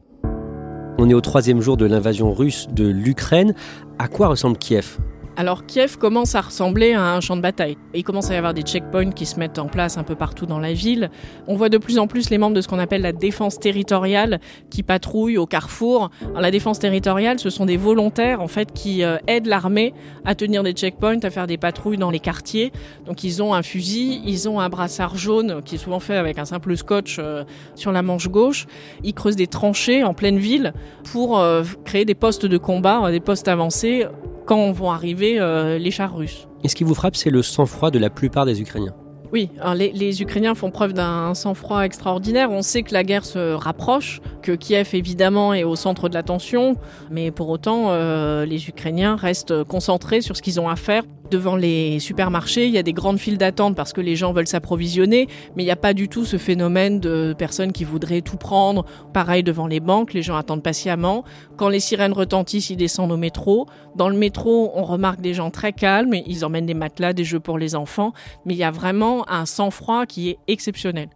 On 0.97 1.09
est 1.09 1.13
au 1.13 1.21
troisième 1.21 1.59
jour 1.59 1.75
de 1.75 1.85
l'invasion 1.85 2.31
russe 2.31 2.67
de 2.71 2.87
l'Ukraine. 2.87 3.53
À 3.99 4.07
quoi 4.07 4.29
ressemble 4.29 4.57
Kiev? 4.57 4.97
Alors 5.35 5.65
Kiev 5.65 5.97
commence 5.97 6.35
à 6.35 6.41
ressembler 6.41 6.93
à 6.93 7.15
un 7.15 7.19
champ 7.19 7.35
de 7.35 7.41
bataille. 7.41 7.77
Il 7.93 8.03
commence 8.03 8.29
à 8.29 8.35
y 8.35 8.37
avoir 8.37 8.53
des 8.53 8.61
checkpoints 8.61 9.11
qui 9.11 9.25
se 9.25 9.39
mettent 9.39 9.57
en 9.57 9.67
place 9.67 9.97
un 9.97 10.03
peu 10.03 10.15
partout 10.15 10.45
dans 10.45 10.59
la 10.59 10.73
ville. 10.73 11.09
On 11.47 11.55
voit 11.55 11.69
de 11.69 11.77
plus 11.77 11.97
en 11.97 12.07
plus 12.07 12.29
les 12.29 12.37
membres 12.37 12.55
de 12.55 12.61
ce 12.61 12.67
qu'on 12.67 12.79
appelle 12.79 13.01
la 13.01 13.13
défense 13.13 13.59
territoriale 13.59 14.39
qui 14.69 14.83
patrouillent 14.83 15.37
au 15.37 15.47
carrefour. 15.47 16.11
la 16.35 16.51
défense 16.51 16.79
territoriale, 16.79 17.39
ce 17.39 17.49
sont 17.49 17.65
des 17.65 17.77
volontaires 17.77 18.41
en 18.41 18.47
fait 18.47 18.71
qui 18.73 19.03
euh, 19.03 19.17
aident 19.27 19.47
l'armée 19.47 19.93
à 20.23 20.35
tenir 20.35 20.61
des 20.61 20.73
checkpoints, 20.73 21.23
à 21.23 21.29
faire 21.29 21.47
des 21.47 21.57
patrouilles 21.57 21.97
dans 21.97 22.11
les 22.11 22.19
quartiers. 22.19 22.71
Donc 23.05 23.23
ils 23.23 23.41
ont 23.41 23.53
un 23.53 23.63
fusil, 23.63 24.21
ils 24.25 24.47
ont 24.47 24.59
un 24.59 24.69
brassard 24.69 25.17
jaune 25.17 25.61
qui 25.63 25.75
est 25.75 25.79
souvent 25.79 25.99
fait 25.99 26.17
avec 26.17 26.37
un 26.37 26.45
simple 26.45 26.77
scotch 26.77 27.17
euh, 27.19 27.43
sur 27.75 27.91
la 27.91 28.03
manche 28.03 28.27
gauche. 28.27 28.67
Ils 29.03 29.13
creusent 29.13 29.35
des 29.35 29.47
tranchées 29.47 30.03
en 30.03 30.13
pleine 30.13 30.37
ville 30.37 30.73
pour 31.11 31.39
euh, 31.39 31.63
créer 31.85 32.05
des 32.05 32.15
postes 32.15 32.45
de 32.45 32.57
combat, 32.57 33.09
des 33.09 33.19
postes 33.19 33.47
avancés 33.47 34.05
quand 34.45 34.71
vont 34.71 34.91
arriver 34.91 35.39
euh, 35.39 35.77
les 35.77 35.91
chars 35.91 36.15
russes. 36.15 36.47
Et 36.63 36.67
ce 36.67 36.75
qui 36.75 36.83
vous 36.83 36.95
frappe, 36.95 37.15
c'est 37.15 37.29
le 37.29 37.41
sang-froid 37.41 37.91
de 37.91 37.99
la 37.99 38.09
plupart 38.09 38.45
des 38.45 38.61
Ukrainiens. 38.61 38.93
Oui, 39.31 39.49
les, 39.75 40.21
Ukrainiens 40.21 40.53
font 40.53 40.69
preuve 40.69 40.93
d'un 40.93 41.33
sang-froid 41.33 41.81
extraordinaire. 41.81 42.51
On 42.51 42.61
sait 42.61 42.83
que 42.83 42.93
la 42.93 43.03
guerre 43.03 43.25
se 43.25 43.53
rapproche, 43.53 44.21
que 44.43 44.51
Kiev 44.51 44.89
évidemment 44.93 45.55
est 45.55 45.63
au 45.63 45.75
centre 45.75 46.07
de 46.07 46.13
l'attention, 46.13 46.75
mais 47.09 47.31
pour 47.31 47.49
autant, 47.49 47.87
euh, 47.87 48.45
les 48.45 48.69
Ukrainiens 48.69 49.15
restent 49.15 49.63
concentrés 49.63 50.21
sur 50.21 50.37
ce 50.37 50.43
qu'ils 50.43 50.59
ont 50.59 50.69
à 50.69 50.75
faire 50.75 51.03
devant 51.29 51.55
les 51.55 51.99
supermarchés, 51.99 52.67
il 52.67 52.73
y 52.73 52.77
a 52.77 52.83
des 52.83 52.93
grandes 52.93 53.19
files 53.19 53.37
d'attente 53.37 53.75
parce 53.75 53.93
que 53.93 54.01
les 54.01 54.15
gens 54.15 54.33
veulent 54.33 54.47
s'approvisionner, 54.47 55.27
mais 55.55 55.63
il 55.63 55.65
n'y 55.65 55.71
a 55.71 55.75
pas 55.75 55.93
du 55.93 56.09
tout 56.09 56.25
ce 56.25 56.37
phénomène 56.37 56.99
de 56.99 57.33
personnes 57.37 57.71
qui 57.71 57.83
voudraient 57.83 58.21
tout 58.21 58.37
prendre. 58.37 58.85
Pareil 59.13 59.43
devant 59.43 59.67
les 59.67 59.79
banques, 59.79 60.13
les 60.13 60.21
gens 60.21 60.35
attendent 60.35 60.63
patiemment. 60.63 61.23
Quand 61.57 61.69
les 61.69 61.79
sirènes 61.79 62.13
retentissent, 62.13 62.69
ils 62.69 62.77
descendent 62.77 63.11
au 63.11 63.17
métro. 63.17 63.67
Dans 63.95 64.09
le 64.09 64.17
métro, 64.17 64.71
on 64.75 64.83
remarque 64.83 65.21
des 65.21 65.33
gens 65.33 65.51
très 65.51 65.73
calmes, 65.73 66.13
ils 66.13 66.45
emmènent 66.45 66.65
des 66.65 66.73
matelas, 66.73 67.13
des 67.13 67.23
jeux 67.23 67.39
pour 67.39 67.57
les 67.57 67.75
enfants, 67.75 68.13
mais 68.45 68.53
il 68.53 68.57
y 68.57 68.63
a 68.63 68.71
vraiment 68.71 69.29
un 69.29 69.45
sang-froid 69.45 70.05
qui 70.05 70.29
est 70.29 70.37
exceptionnel. 70.47 71.09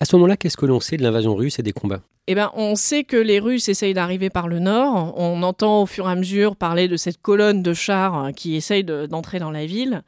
À 0.00 0.04
ce 0.04 0.16
moment-là, 0.16 0.36
qu'est-ce 0.36 0.56
que 0.56 0.66
l'on 0.66 0.80
sait 0.80 0.96
de 0.96 1.02
l'invasion 1.02 1.34
russe 1.34 1.58
et 1.58 1.62
des 1.62 1.72
combats? 1.72 2.02
Eh 2.26 2.34
ben, 2.34 2.50
on 2.54 2.74
sait 2.74 3.04
que 3.04 3.16
les 3.16 3.38
Russes 3.38 3.68
essayent 3.68 3.92
d'arriver 3.92 4.30
par 4.30 4.48
le 4.48 4.58
nord. 4.58 5.12
On 5.18 5.42
entend 5.42 5.82
au 5.82 5.86
fur 5.86 6.08
et 6.08 6.12
à 6.12 6.14
mesure 6.14 6.56
parler 6.56 6.88
de 6.88 6.96
cette 6.96 7.20
colonne 7.20 7.62
de 7.62 7.74
chars 7.74 8.30
qui 8.34 8.56
essaye 8.56 8.82
d'entrer 8.82 9.38
dans 9.38 9.50
la 9.50 9.66
ville. 9.66 10.02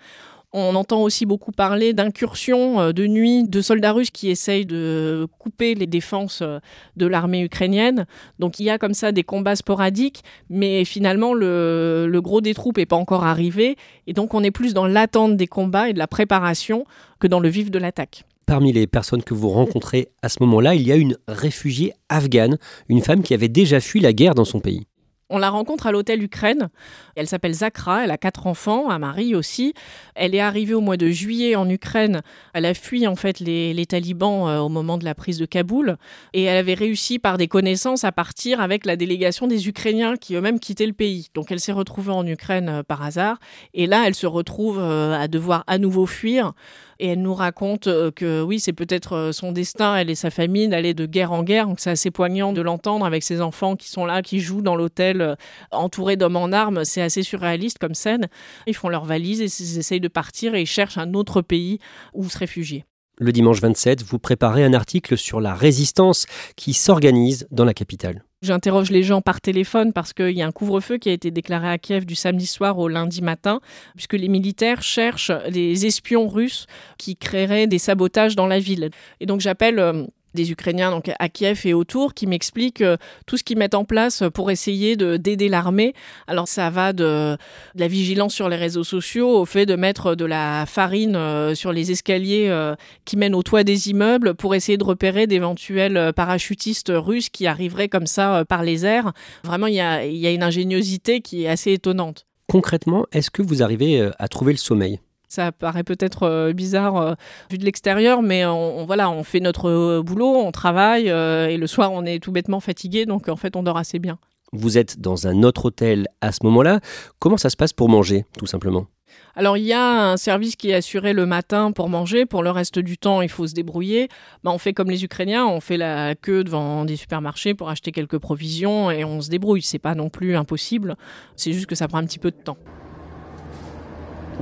On 0.53 0.75
entend 0.75 1.03
aussi 1.03 1.27
beaucoup 1.27 1.53
parler 1.53 1.93
d'incursions 1.93 2.81
euh, 2.81 2.93
de 2.93 3.07
nuit 3.07 3.47
de 3.47 3.61
soldats 3.61 3.93
russes 3.93 4.11
qui 4.11 4.31
essayent 4.31 4.65
de 4.65 5.27
couper 5.39 5.75
les 5.75 5.87
défenses 5.87 6.41
euh, 6.41 6.61
de 6.97 7.07
l'armée 7.07 7.43
ukrainienne. 7.43 8.07
Donc 8.39 8.59
il 8.59 8.65
y 8.65 8.71
a 8.71 8.79
comme 8.79 8.95
ça 8.95 9.13
des 9.13 9.25
combats 9.25 9.57
sporadiques, 9.57 10.23
mais 10.49 10.87
finalement 10.87 11.35
le, 11.35 12.07
le 12.09 12.21
gros 12.23 12.41
des 12.41 12.55
troupes 12.55 12.79
n'est 12.79 12.87
pas 12.87 12.97
encore 12.97 13.25
arrivé. 13.25 13.77
Et 14.07 14.15
donc 14.15 14.33
on 14.33 14.43
est 14.43 14.51
plus 14.51 14.73
dans 14.73 14.87
l'attente 14.87 15.37
des 15.37 15.47
combats 15.47 15.91
et 15.91 15.93
de 15.93 15.99
la 15.99 16.07
préparation 16.07 16.87
que 17.19 17.27
dans 17.27 17.41
le 17.41 17.51
vif 17.51 17.71
de 17.71 17.79
l'attaque. 17.79 18.25
Parmi 18.47 18.73
les 18.73 18.87
personnes 18.87 19.25
que 19.25 19.35
vous 19.35 19.49
rencontrez 19.49 20.07
à 20.23 20.29
ce 20.29 20.37
moment-là, 20.43 20.77
il 20.77 20.87
y 20.87 20.93
a 20.93 20.97
une 20.97 21.19
réfugiée 21.27 21.93
afghane, 22.09 22.59
une 22.89 23.03
femme 23.03 23.25
qui 23.25 23.35
avait 23.35 23.49
déjà 23.49 23.81
fui 23.81 23.99
la 23.99 24.13
guerre 24.13 24.37
dans 24.37 24.45
son 24.45 24.61
pays. 24.61 24.87
On 25.29 25.39
la 25.39 25.51
rencontre 25.51 25.89
à 25.89 25.93
l'hôtel 25.93 26.23
Ukraine. 26.23 26.69
Elle 27.17 27.27
s'appelle 27.27 27.53
Zakra, 27.53 28.05
elle 28.05 28.13
a 28.13 28.17
quatre 28.17 28.47
enfants, 28.47 28.91
un 28.91 29.01
mari 29.01 29.35
aussi. 29.35 29.75
Elle 30.15 30.37
est 30.37 30.41
arrivée 30.41 30.75
au 30.75 30.81
mois 30.81 30.97
de 30.97 31.09
juillet 31.09 31.57
en 31.57 31.69
Ukraine. 31.69 32.23
Elle 32.55 32.65
a 32.65 32.75
fui 32.75 33.09
en 33.09 33.17
fait 33.17 33.41
les, 33.41 33.87
talibans 33.87 34.47
euh, 34.47 34.61
au 34.61 34.69
moment 34.69 34.99
de 34.99 35.05
la 35.05 35.17
prise 35.17 35.39
de 35.39 35.47
Kaboul. 35.47 35.97
Et 36.33 36.45
elle 36.45 36.57
avait 36.57 36.75
réussi 36.75 37.19
par 37.19 37.39
des 37.39 37.49
connaissances 37.49 38.05
à 38.05 38.13
partir 38.13 38.61
avec 38.61 38.87
la 38.87 38.95
délégation 38.95 39.49
des 39.49 39.67
Ukrainiens 39.67 40.17
qui 40.17 40.37
eux-mêmes 40.37 40.61
quittaient 40.61 40.87
le 40.87 40.93
pays. 40.93 41.27
Donc 41.35 41.51
elle 41.51 41.59
s'est 41.59 41.73
retrouvée 41.73 42.13
en 42.13 42.25
Ukraine 42.25 42.69
euh, 42.69 42.83
par 42.85 43.03
hasard. 43.03 43.41
Et 43.75 43.89
là, 43.89 44.05
elle 44.07 44.15
se 44.15 44.29
retrouve 44.29 44.79
euh, 44.79 45.19
à 45.19 45.27
devoir 45.27 45.65
à 45.67 45.79
nouveau 45.79 46.07
fuir. 46.07 46.53
Et 46.99 47.09
elle 47.09 47.23
nous 47.23 47.35
raconte 47.35 47.85
que 48.15 48.43
oui, 48.43 48.61
c'est 48.61 48.73
peut-être 48.73 49.31
son 49.33 49.53
destin, 49.53 49.97
elle 49.97 50.11
et 50.11 50.15
sa 50.15 50.31
famille, 50.31 50.69
d'aller 50.69 50.95
de 50.95 51.07
guerre 51.07 51.33
en 51.33 51.43
guerre. 51.43 51.67
Donc 51.67 51.81
c'est 51.81 51.91
assez 51.91 52.11
poignant 52.11 52.53
de 52.53 52.61
l'entendre 52.61 53.05
avec 53.07 53.23
ses 53.23 53.41
enfants 53.41 53.77
qui 53.77 53.89
sont 53.89 54.07
là, 54.07 54.23
qui 54.23 54.41
jouent 54.41 54.63
dans 54.63 54.77
l'hôtel 54.77 55.21
euh, 55.21 55.35
entourés 55.71 56.17
d'hommes 56.17 56.37
en 56.37 56.53
armes. 56.53 56.85
C'est 56.85 57.03
assez 57.03 57.23
surréaliste 57.23 57.79
comme 57.79 57.95
scène. 57.95 58.29
Ils 58.67 58.75
font 58.75 58.89
leurs 58.89 59.05
valises 59.05 59.41
et 59.41 59.63
ils 59.63 59.79
essayent 59.79 60.01
de 60.01 60.09
partir 60.09 60.55
et 60.55 60.63
ils 60.63 60.67
cherchent 60.67 60.99
un 60.99 61.15
autre 61.15 61.43
pays 61.43 61.79
où 62.15 62.29
se 62.29 62.39
réfugier. 62.39 62.85
Le 63.19 63.33
dimanche 63.33 63.63
27, 63.63 64.03
vous 64.03 64.19
préparez 64.19 64.63
un 64.63 64.75
article 64.75 65.17
sur 65.17 65.41
la 65.41 65.55
résistance 65.55 66.27
qui 66.55 66.75
s'organise 66.75 67.47
dans 67.51 67.65
la 67.65 67.73
capitale. 67.73 68.23
J'interroge 68.43 68.91
les 68.91 69.03
gens 69.03 69.23
par 69.23 69.41
téléphone 69.41 69.95
parce 69.95 70.13
qu'il 70.13 70.33
y 70.33 70.43
a 70.43 70.47
un 70.47 70.53
couvre-feu 70.53 70.99
qui 70.99 71.09
a 71.09 71.13
été 71.13 71.31
déclaré 71.31 71.69
à 71.69 71.79
Kiev 71.79 72.05
du 72.05 72.15
samedi 72.15 72.47
soir 72.47 72.79
au 72.79 72.89
lundi 72.89 73.23
matin, 73.23 73.61
puisque 73.95 74.13
les 74.13 74.29
militaires 74.29 74.83
cherchent 74.83 75.33
des 75.51 75.87
espions 75.87 76.29
russes 76.29 76.67
qui 76.99 77.17
créeraient 77.17 77.67
des 77.67 77.79
sabotages 77.79 78.37
dans 78.37 78.47
la 78.47 78.59
ville. 78.59 78.91
Et 79.21 79.27
donc 79.27 79.41
j'appelle 79.41 79.79
euh, 79.79 80.05
des 80.37 80.53
Ukrainiens 80.53 80.93
donc 80.93 81.11
à 81.19 81.29
Kiev 81.29 81.63
et 81.65 81.75
autour 81.75 82.15
qui 82.15 82.29
m'expliquent 82.29 82.83
euh, 82.83 82.97
tout 83.27 83.37
ce 83.37 83.43
qu'ils 83.43 83.59
mettent 83.59 83.75
en 83.75 83.85
place 83.85 84.23
pour 84.33 84.53
essayer 84.53 84.95
d'aider 84.97 85.49
l'armée. 85.49 85.95
Alors 86.29 86.47
ça 86.47 86.71
va 86.71 86.93
de, 86.93 87.37
la 87.75 87.89
vigilance 87.89 88.33
sur 88.35 88.49
les 88.49 88.57
réseaux 88.57 88.85
sociaux 88.85 89.29
au 89.31 89.45
fait 89.45 89.67
de 89.67 89.75
mettre 89.75 90.15
de 90.15 90.25
la 90.25 90.65
farine 90.67 91.17
euh, 91.17 91.57
sur 91.57 91.73
les 91.73 91.91
escaliers 91.91 92.47
euh, 92.49 92.77
qui 93.05 93.17
mènent 93.17 93.35
au 93.35 93.43
toit 93.43 93.65
des 93.65 93.91
immeubles 93.91 94.35
pour 94.35 94.55
essayer 94.55 94.79
de 94.79 94.85
repérer 94.85 95.27
d'éventuels 95.27 96.13
parachutistes 96.15 96.93
russes 96.95 97.31
qui 97.31 97.47
arriveraient 97.47 97.89
comme 97.89 98.07
ça 98.07 98.45
par 98.45 98.63
les 98.63 98.85
airs. 98.85 99.13
Vraiment, 99.43 99.67
il 99.67 99.75
y 99.75 99.81
a, 99.81 100.05
y 100.05 100.27
a 100.27 100.31
une 100.31 100.43
ingéniosité 100.43 101.21
qui 101.21 101.45
est 101.45 101.49
assez 101.49 101.73
étonnante. 101.73 102.27
Concrètement, 102.49 103.07
est-ce 103.13 103.31
que 103.31 103.43
vous 103.43 103.63
arrivez 103.63 104.11
à 104.19 104.29
trouver 104.29 104.53
le 104.53 104.59
sommeil? 104.59 105.01
Ça 105.29 105.53
paraît 105.53 105.85
peut-être 105.85 106.25
euh, 106.25 106.53
bizarre 106.53 106.97
euh, 106.97 107.15
vu 107.51 107.59
de 107.59 107.65
l'extérieur, 107.65 108.23
mais 108.23 108.47
on, 108.47 108.85
voilà, 108.85 109.11
on 109.11 109.25
fait 109.25 109.41
notre 109.41 109.69
euh, 109.69 110.03
boulot, 110.03 110.37
on 110.37 110.53
travaille 110.53 111.09
et 111.09 111.57
le 111.57 111.67
soir 111.67 111.93
on 111.93 112.05
est 112.05 112.23
tout 112.23 112.33
bêtement 112.33 112.61
fatigué, 112.61 113.07
donc 113.07 113.29
en 113.29 113.37
fait 113.37 113.57
on 113.57 113.63
dort 113.63 113.79
assez 113.79 113.99
bien. 113.99 114.19
Vous 114.53 114.79
êtes 114.79 115.01
dans 115.01 115.27
un 115.27 115.43
autre 115.43 115.67
hôtel 115.67 116.07
à 116.21 116.33
ce 116.33 116.39
moment-là. 116.45 116.81
Comment 117.19 117.37
ça 117.37 117.51
se 117.51 117.57
passe 117.57 117.73
pour 117.73 117.89
manger, 117.89 118.25
tout 118.39 118.47
simplement? 118.47 118.87
Alors 119.35 119.57
il 119.57 119.65
y 119.65 119.73
a 119.73 120.13
un 120.13 120.17
service 120.17 120.57
qui 120.57 120.71
est 120.71 120.75
assuré 120.75 121.13
le 121.13 121.27
matin 121.27 121.73
pour 121.73 121.89
manger, 121.89 122.25
pour 122.25 122.43
le 122.43 122.51
reste 122.51 122.79
du 122.79 122.97
temps 122.97 123.21
il 123.21 123.29
faut 123.29 123.47
se 123.47 123.55
débrouiller. 123.55 124.09
Bah, 124.45 124.51
on 124.53 124.59
fait 124.59 124.73
comme 124.73 124.91
les 124.91 125.05
Ukrainiens, 125.05 125.47
on 125.47 125.61
fait 125.61 125.77
la 125.77 126.15
queue 126.15 126.45
devant 126.45 126.85
des 126.85 126.97
supermarchés 126.97 127.55
pour 127.55 127.69
acheter 127.69 127.93
quelques 127.93 128.19
provisions 128.19 128.91
et 128.91 129.05
on 129.05 129.21
se 129.21 129.29
débrouille. 129.29 129.63
C'est 129.63 129.79
pas 129.79 129.95
non 129.95 130.09
plus 130.09 130.37
impossible, 130.37 130.97
c'est 131.35 131.53
juste 131.53 131.67
que 131.67 131.75
ça 131.75 131.89
prend 131.89 131.99
un 131.99 132.07
petit 132.07 132.19
peu 132.19 132.31
de 132.31 132.37
temps. 132.37 132.59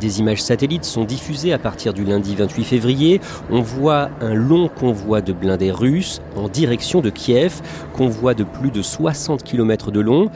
Des 0.01 0.19
images 0.21 0.43
satellites 0.43 0.85
sont 0.85 1.05
diffusées 1.05 1.53
à 1.53 1.59
partir 1.59 1.95
du 1.95 2.05
lundi 2.05 2.35
28 2.35 2.65
février. 2.65 3.21
On 3.51 3.61
voit 3.61 4.11
un 4.21 4.35
long 4.35 4.69
convoi 4.69 5.21
de 5.21 5.33
blindés 5.33 5.71
russes 5.71 6.21
en 6.37 6.49
direction 6.49 7.01
de 7.01 7.11
Kiev, 7.11 7.61
convoi 7.93 8.35
de 8.35 8.45
plus 8.45 8.71
de 8.71 8.83
60 8.83 9.45
km 9.45 9.93
de 9.93 10.01
long. 10.01 10.31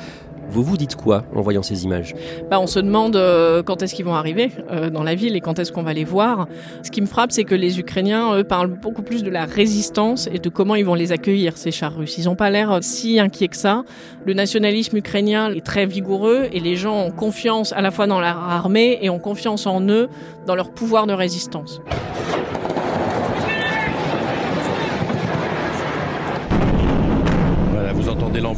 Vous 0.50 0.62
vous 0.62 0.76
dites 0.76 0.97
quoi 0.97 1.25
en 1.35 1.40
voyant 1.40 1.62
ces 1.62 1.85
images? 1.85 2.14
Bah, 2.50 2.59
On 2.61 2.67
se 2.67 2.81
demande 2.81 3.17
euh, 3.17 3.62
quand 3.62 3.83
est-ce 3.83 3.95
qu'ils 3.95 4.05
vont 4.05 4.14
arriver 4.14 4.50
euh, 4.71 4.90
dans 4.90 5.02
la 5.02 5.14
ville 5.14 5.37
et 5.37 5.40
quand 5.40 5.59
est-ce 5.59 5.73
qu'on 5.73 5.83
va 5.83 5.93
les 5.93 6.05
voir. 6.05 6.49
Ce 6.83 6.90
qui 6.90 7.00
me 7.00 7.07
frappe, 7.07 7.33
c'est 7.33 7.45
que 7.45 7.55
les 7.55 7.78
Ukrainiens, 7.78 8.35
eux, 8.37 8.45
parlent 8.45 8.69
beaucoup 8.69 9.02
plus 9.02 9.23
de 9.23 9.31
la 9.31 9.45
résistance 9.45 10.28
et 10.33 10.38
de 10.38 10.49
comment 10.49 10.75
ils 10.75 10.85
vont 10.85 10.95
les 10.95 11.12
accueillir, 11.12 11.57
ces 11.57 11.71
chars 11.71 11.95
russes. 11.95 12.17
Ils 12.19 12.25
n'ont 12.25 12.37
pas 12.37 12.50
l'air 12.50 12.78
si 12.83 13.21
inquiets 13.21 13.49
que 13.49 13.57
ça. 13.57 13.85
Le 14.25 14.35
nationalisme 14.35 14.97
ukrainien 14.97 15.52
est 15.52 15.64
très 15.64 15.87
vigoureux 15.87 16.49
et 16.52 16.61
les 16.61 16.76
gens 16.76 16.99
ont 16.99 17.11
confiance 17.11 17.73
à 17.73 17.81
la 17.81 17.90
fois 17.90 18.07
dans 18.07 18.21
leur 18.21 18.38
armée 18.38 18.99
et 19.02 19.11
ont 19.11 19.19
confiance 19.19 19.67
en 19.67 19.87
eux, 19.88 20.09
dans 20.47 20.55
leur 20.55 20.71
pouvoir 20.71 21.07
de 21.07 21.12
résistance. 21.12 21.81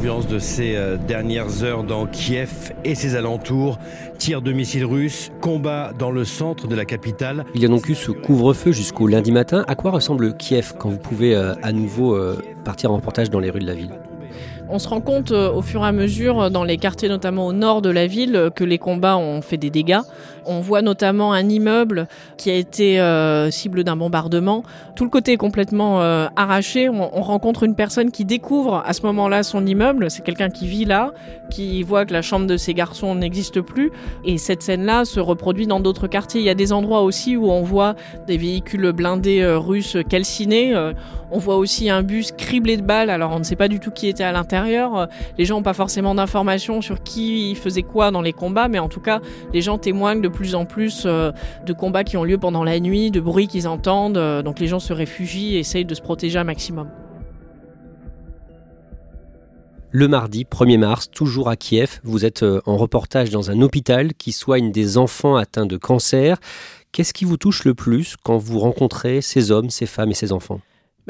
L'ambiance 0.00 0.26
de 0.26 0.38
ces 0.38 0.76
euh, 0.76 0.96
dernières 0.96 1.62
heures 1.62 1.84
dans 1.84 2.06
Kiev 2.06 2.72
et 2.84 2.94
ses 2.94 3.16
alentours. 3.16 3.78
Tir 4.16 4.40
de 4.40 4.50
missiles 4.50 4.86
russes, 4.86 5.30
combat 5.42 5.92
dans 5.98 6.10
le 6.10 6.24
centre 6.24 6.66
de 6.66 6.74
la 6.74 6.86
capitale. 6.86 7.44
Il 7.54 7.60
y 7.60 7.66
a 7.66 7.68
donc 7.68 7.86
eu 7.86 7.94
ce 7.94 8.10
couvre-feu 8.10 8.72
jusqu'au 8.72 9.06
lundi 9.06 9.30
matin. 9.30 9.62
À 9.68 9.74
quoi 9.74 9.90
ressemble 9.90 10.34
Kiev 10.38 10.72
quand 10.78 10.88
vous 10.88 10.96
pouvez 10.96 11.34
euh, 11.34 11.52
à 11.62 11.72
nouveau 11.72 12.14
euh, 12.14 12.38
partir 12.64 12.92
en 12.92 12.96
reportage 12.96 13.28
dans 13.28 13.40
les 13.40 13.50
rues 13.50 13.60
de 13.60 13.66
la 13.66 13.74
ville? 13.74 13.90
On 14.70 14.78
se 14.78 14.88
rend 14.88 15.02
compte 15.02 15.32
au 15.32 15.60
fur 15.60 15.82
et 15.82 15.88
à 15.88 15.92
mesure, 15.92 16.50
dans 16.50 16.64
les 16.64 16.78
quartiers 16.78 17.08
notamment 17.08 17.48
au 17.48 17.52
nord 17.52 17.82
de 17.82 17.90
la 17.90 18.06
ville, 18.06 18.50
que 18.54 18.62
les 18.62 18.78
combats 18.78 19.18
ont 19.18 19.42
fait 19.42 19.56
des 19.56 19.68
dégâts. 19.68 19.98
On 20.46 20.60
voit 20.60 20.82
notamment 20.82 21.32
un 21.32 21.48
immeuble 21.48 22.08
qui 22.36 22.50
a 22.50 22.54
été 22.54 23.00
cible 23.50 23.84
d'un 23.84 23.96
bombardement. 23.96 24.62
Tout 24.96 25.04
le 25.04 25.10
côté 25.10 25.32
est 25.32 25.36
complètement 25.36 26.00
arraché. 26.00 26.88
On, 26.88 27.16
on, 27.16 27.22
rencontre 27.22 27.62
une 27.62 27.74
personne 27.74 28.10
qui 28.10 28.24
découvre 28.24 28.82
à 28.84 28.92
ce 28.92 29.02
moment-là 29.02 29.42
son 29.42 29.64
immeuble. 29.66 30.10
C'est 30.10 30.22
quelqu'un 30.22 30.50
qui 30.50 30.66
vit 30.66 30.84
là, 30.84 31.12
qui 31.50 31.82
voit 31.82 32.04
que 32.04 32.12
la 32.12 32.22
chambre 32.22 32.46
de 32.46 32.56
ses 32.56 32.74
garçons 32.74 33.14
n'existe 33.14 33.60
plus. 33.60 33.90
Et 34.24 34.38
cette 34.38 34.62
scène-là 34.62 35.04
se 35.04 35.20
reproduit 35.20 35.66
dans 35.66 35.80
d'autres 35.80 36.06
quartiers. 36.06 36.40
Il 36.40 36.46
y 36.46 36.50
a 36.50 36.54
des 36.54 36.72
endroits 36.72 37.02
aussi 37.02 37.36
où 37.36 37.50
on 37.50 37.62
voit 37.62 37.94
des 38.26 38.36
véhicules 38.36 38.92
blindés 38.92 39.44
russes 39.44 39.96
calcinés 40.08 40.74
On 41.30 41.38
voit 41.38 41.56
aussi 41.56 41.90
un 41.90 42.02
bus 42.02 42.32
criblé 42.32 42.76
de 42.76 42.82
balles, 42.82 43.10
alors 43.10 43.32
on 43.32 43.38
ne 43.38 43.44
sait 43.44 43.56
pas 43.56 43.68
du 43.68 43.80
tout 43.80 43.90
qui 43.90 44.08
était 44.08 44.24
à 44.24 44.32
l'intérieur. 44.32 45.08
Les 45.38 45.44
gens 45.44 45.56
n'ont 45.56 45.62
pas 45.62 45.74
forcément 45.74 46.14
d'informations 46.14 46.80
sur 46.80 47.02
qui 47.02 47.54
faisait 47.54 47.82
quoi 47.82 48.10
dans 48.10 48.22
les 48.22 48.32
combats, 48.32 48.68
mais 48.68 48.78
en 48.78 48.88
tout 48.88 49.00
cas, 49.00 49.20
les 49.52 49.60
gens 49.60 49.78
témoignent 49.78 50.20
de 50.20 50.28
plus 50.30 50.54
en 50.54 50.64
plus 50.64 51.04
euh, 51.06 51.32
de 51.66 51.72
combats 51.72 52.04
qui 52.04 52.16
ont 52.16 52.24
lieu 52.24 52.38
pendant 52.38 52.64
la 52.64 52.80
nuit, 52.80 53.10
de 53.10 53.20
bruits 53.20 53.48
qu'ils 53.48 53.68
entendent. 53.68 54.16
Euh, 54.16 54.42
donc 54.42 54.58
les 54.60 54.66
gens 54.66 54.80
se 54.80 54.92
réfugient 54.92 55.56
et 55.56 55.58
essayent 55.60 55.84
de 55.84 55.94
se 55.94 56.02
protéger 56.02 56.38
un 56.38 56.44
maximum. 56.44 56.88
Le 59.92 60.06
mardi 60.06 60.44
1er 60.44 60.78
mars, 60.78 61.10
toujours 61.10 61.48
à 61.48 61.56
Kiev, 61.56 61.98
vous 62.04 62.24
êtes 62.24 62.44
euh, 62.44 62.60
en 62.64 62.76
reportage 62.76 63.30
dans 63.30 63.50
un 63.50 63.60
hôpital 63.60 64.14
qui 64.14 64.30
soigne 64.30 64.70
des 64.70 64.98
enfants 64.98 65.34
atteints 65.34 65.66
de 65.66 65.76
cancer. 65.76 66.38
Qu'est-ce 66.92 67.12
qui 67.12 67.24
vous 67.24 67.36
touche 67.36 67.64
le 67.64 67.74
plus 67.74 68.16
quand 68.22 68.38
vous 68.38 68.60
rencontrez 68.60 69.20
ces 69.20 69.50
hommes, 69.50 69.68
ces 69.68 69.86
femmes 69.86 70.10
et 70.10 70.14
ces 70.14 70.32
enfants? 70.32 70.60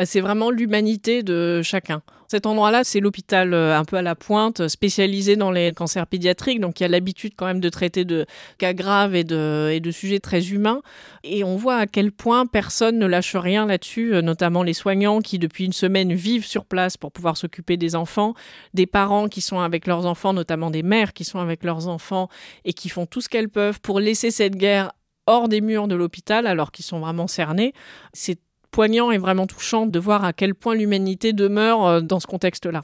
Bah, 0.00 0.06
c'est 0.06 0.22
vraiment 0.22 0.50
l'humanité 0.50 1.22
de 1.22 1.60
chacun. 1.60 2.00
Cet 2.26 2.46
endroit-là, 2.46 2.84
c'est 2.84 3.00
l'hôpital 3.00 3.52
euh, 3.52 3.76
un 3.76 3.84
peu 3.84 3.96
à 3.96 4.02
la 4.02 4.14
pointe, 4.14 4.66
spécialisé 4.66 5.36
dans 5.36 5.50
les 5.50 5.72
cancers 5.72 6.06
pédiatriques, 6.06 6.58
donc 6.58 6.80
il 6.80 6.84
y 6.84 6.86
a 6.86 6.88
l'habitude 6.88 7.34
quand 7.36 7.44
même 7.44 7.60
de 7.60 7.68
traiter 7.68 8.06
de 8.06 8.24
cas 8.56 8.72
graves 8.72 9.14
et 9.14 9.24
de, 9.24 9.68
et 9.70 9.78
de 9.78 9.90
sujets 9.90 10.18
très 10.18 10.52
humains. 10.52 10.80
Et 11.22 11.44
on 11.44 11.54
voit 11.56 11.76
à 11.76 11.86
quel 11.86 12.12
point 12.12 12.46
personne 12.46 12.98
ne 12.98 13.04
lâche 13.04 13.36
rien 13.36 13.66
là-dessus, 13.66 14.14
euh, 14.14 14.22
notamment 14.22 14.62
les 14.62 14.72
soignants 14.72 15.20
qui, 15.20 15.38
depuis 15.38 15.66
une 15.66 15.74
semaine, 15.74 16.14
vivent 16.14 16.46
sur 16.46 16.64
place 16.64 16.96
pour 16.96 17.12
pouvoir 17.12 17.36
s'occuper 17.36 17.76
des 17.76 17.94
enfants, 17.94 18.32
des 18.72 18.86
parents 18.86 19.28
qui 19.28 19.42
sont 19.42 19.60
avec 19.60 19.86
leurs 19.86 20.06
enfants, 20.06 20.32
notamment 20.32 20.70
des 20.70 20.82
mères 20.82 21.12
qui 21.12 21.24
sont 21.24 21.40
avec 21.40 21.62
leurs 21.62 21.88
enfants 21.88 22.30
et 22.64 22.72
qui 22.72 22.88
font 22.88 23.04
tout 23.04 23.20
ce 23.20 23.28
qu'elles 23.28 23.50
peuvent 23.50 23.82
pour 23.82 24.00
laisser 24.00 24.30
cette 24.30 24.56
guerre 24.56 24.92
hors 25.26 25.50
des 25.50 25.60
murs 25.60 25.88
de 25.88 25.94
l'hôpital 25.94 26.46
alors 26.46 26.72
qu'ils 26.72 26.86
sont 26.86 27.00
vraiment 27.00 27.26
cernés. 27.26 27.74
C'est 28.14 28.38
poignant 28.70 29.10
et 29.10 29.18
vraiment 29.18 29.46
touchant 29.46 29.86
de 29.86 29.98
voir 29.98 30.24
à 30.24 30.32
quel 30.32 30.54
point 30.54 30.74
l'humanité 30.74 31.32
demeure 31.32 31.86
euh, 31.86 32.00
dans 32.00 32.20
ce 32.20 32.26
contexte-là. 32.26 32.82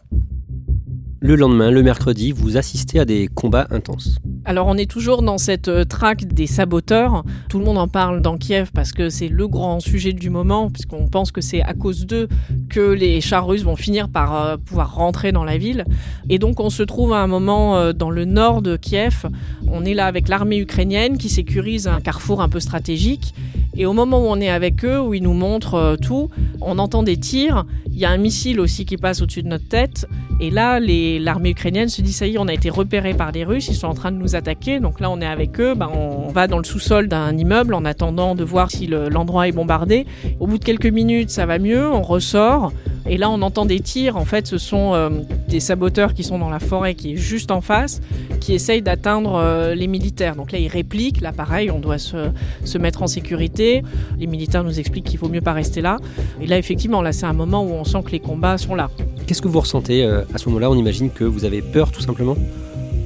Le 1.20 1.34
lendemain, 1.34 1.70
le 1.70 1.82
mercredi, 1.82 2.30
vous 2.30 2.56
assistez 2.56 3.00
à 3.00 3.04
des 3.04 3.26
combats 3.26 3.66
intenses. 3.70 4.18
Alors 4.44 4.66
on 4.66 4.76
est 4.76 4.88
toujours 4.88 5.22
dans 5.22 5.38
cette 5.38 5.68
euh, 5.68 5.84
traque 5.84 6.26
des 6.26 6.46
saboteurs. 6.46 7.24
Tout 7.48 7.58
le 7.58 7.64
monde 7.64 7.78
en 7.78 7.88
parle 7.88 8.20
dans 8.20 8.36
Kiev 8.36 8.70
parce 8.72 8.92
que 8.92 9.08
c'est 9.08 9.28
le 9.28 9.48
grand 9.48 9.80
sujet 9.80 10.12
du 10.12 10.28
moment, 10.28 10.70
puisqu'on 10.70 11.08
pense 11.08 11.32
que 11.32 11.40
c'est 11.40 11.62
à 11.62 11.72
cause 11.72 12.06
d'eux 12.06 12.28
que 12.68 12.92
les 12.92 13.20
chars 13.20 13.46
russes 13.46 13.64
vont 13.64 13.76
finir 13.76 14.08
par 14.08 14.36
euh, 14.36 14.56
pouvoir 14.56 14.94
rentrer 14.94 15.32
dans 15.32 15.44
la 15.44 15.56
ville. 15.56 15.84
Et 16.28 16.38
donc 16.38 16.60
on 16.60 16.70
se 16.70 16.82
trouve 16.82 17.12
à 17.12 17.18
un 17.18 17.26
moment 17.26 17.92
dans 17.92 18.10
le 18.10 18.24
nord 18.24 18.60
de 18.60 18.76
Kiev. 18.76 19.26
On 19.68 19.84
est 19.84 19.94
là 19.94 20.06
avec 20.06 20.28
l'armée 20.28 20.58
ukrainienne 20.58 21.16
qui 21.16 21.28
sécurise 21.28 21.88
un 21.88 22.00
carrefour 22.00 22.42
un 22.42 22.48
peu 22.48 22.60
stratégique. 22.60 23.34
Et 23.76 23.86
au 23.86 23.92
moment 23.92 24.18
où 24.20 24.26
on 24.26 24.40
est 24.40 24.48
avec 24.48 24.84
eux, 24.84 25.00
où 25.00 25.14
ils 25.14 25.22
nous 25.22 25.34
montrent 25.34 25.74
euh, 25.74 25.96
tout, 25.96 26.30
on 26.60 26.78
entend 26.78 27.02
des 27.02 27.16
tirs. 27.16 27.66
Il 27.92 27.98
y 27.98 28.04
a 28.04 28.10
un 28.10 28.16
missile 28.16 28.60
aussi 28.60 28.84
qui 28.84 28.96
passe 28.96 29.22
au-dessus 29.22 29.42
de 29.42 29.48
notre 29.48 29.68
tête. 29.68 30.06
Et 30.40 30.50
là, 30.50 30.80
l'armée 30.80 31.50
ukrainienne 31.50 31.88
se 31.88 32.02
dit 32.02 32.12
ça 32.12 32.26
y 32.26 32.34
est, 32.34 32.38
on 32.38 32.48
a 32.48 32.52
été 32.52 32.68
repéré 32.68 33.14
par 33.14 33.32
les 33.32 33.44
Russes, 33.44 33.68
ils 33.68 33.74
sont 33.74 33.86
en 33.86 33.94
train 33.94 34.12
de 34.12 34.18
nous 34.18 34.36
attaquer. 34.36 34.80
Donc 34.80 35.00
là, 35.00 35.10
on 35.10 35.20
est 35.20 35.26
avec 35.26 35.58
eux. 35.60 35.74
Ben, 35.74 35.88
on 35.94 36.28
va 36.28 36.46
dans 36.46 36.58
le 36.58 36.64
sous-sol 36.64 37.08
d'un 37.08 37.36
immeuble 37.36 37.74
en 37.74 37.84
attendant 37.84 38.34
de 38.34 38.44
voir 38.44 38.70
si 38.70 38.86
l'endroit 38.86 39.48
est 39.48 39.52
bombardé. 39.52 40.06
Au 40.40 40.46
bout 40.46 40.58
de 40.58 40.64
quelques 40.64 40.86
minutes, 40.86 41.30
ça 41.30 41.46
va 41.46 41.58
mieux. 41.58 41.90
On 41.90 42.02
ressort. 42.02 42.72
Et 43.08 43.18
là, 43.18 43.30
on 43.30 43.40
entend 43.42 43.66
des 43.66 43.80
tirs. 43.80 44.16
En 44.16 44.24
fait, 44.24 44.46
ce 44.46 44.58
sont 44.58 44.94
euh, 44.94 45.10
des 45.48 45.60
saboteurs 45.60 46.12
qui 46.12 46.24
sont 46.24 46.38
dans 46.38 46.50
la 46.50 46.58
forêt 46.58 46.94
qui 46.94 47.12
est 47.12 47.16
juste 47.16 47.50
en 47.50 47.60
face, 47.60 48.00
qui 48.40 48.52
essayent 48.52 48.82
d'atteindre 48.82 49.36
euh, 49.36 49.74
les 49.74 49.86
militaires. 49.86 50.34
Donc 50.34 50.50
là, 50.52 50.58
ils 50.58 50.68
répliquent. 50.68 51.20
Là, 51.20 51.32
pareil, 51.32 51.70
on 51.70 51.78
doit 51.78 51.98
se, 51.98 52.30
se 52.64 52.78
mettre 52.78 53.02
en 53.02 53.06
sécurité. 53.06 53.82
Les 54.18 54.26
militaires 54.26 54.64
nous 54.64 54.80
expliquent 54.80 55.04
qu'il 55.04 55.18
faut 55.18 55.28
mieux 55.28 55.40
pas 55.40 55.52
rester 55.52 55.80
là. 55.80 55.98
Et 56.40 56.46
là, 56.46 56.58
effectivement, 56.58 57.00
là, 57.00 57.12
c'est 57.12 57.26
un 57.26 57.32
moment 57.32 57.62
où 57.62 57.70
on 57.70 57.84
sent 57.84 58.02
que 58.04 58.10
les 58.10 58.20
combats 58.20 58.58
sont 58.58 58.74
là. 58.74 58.90
Qu'est-ce 59.26 59.42
que 59.42 59.48
vous 59.48 59.60
ressentez 59.60 60.04
euh, 60.04 60.22
à 60.34 60.38
ce 60.38 60.48
moment-là? 60.48 60.70
On 60.70 60.76
imagine 60.76 61.10
que 61.10 61.24
vous 61.24 61.44
avez 61.44 61.62
peur, 61.62 61.92
tout 61.92 62.00
simplement? 62.00 62.36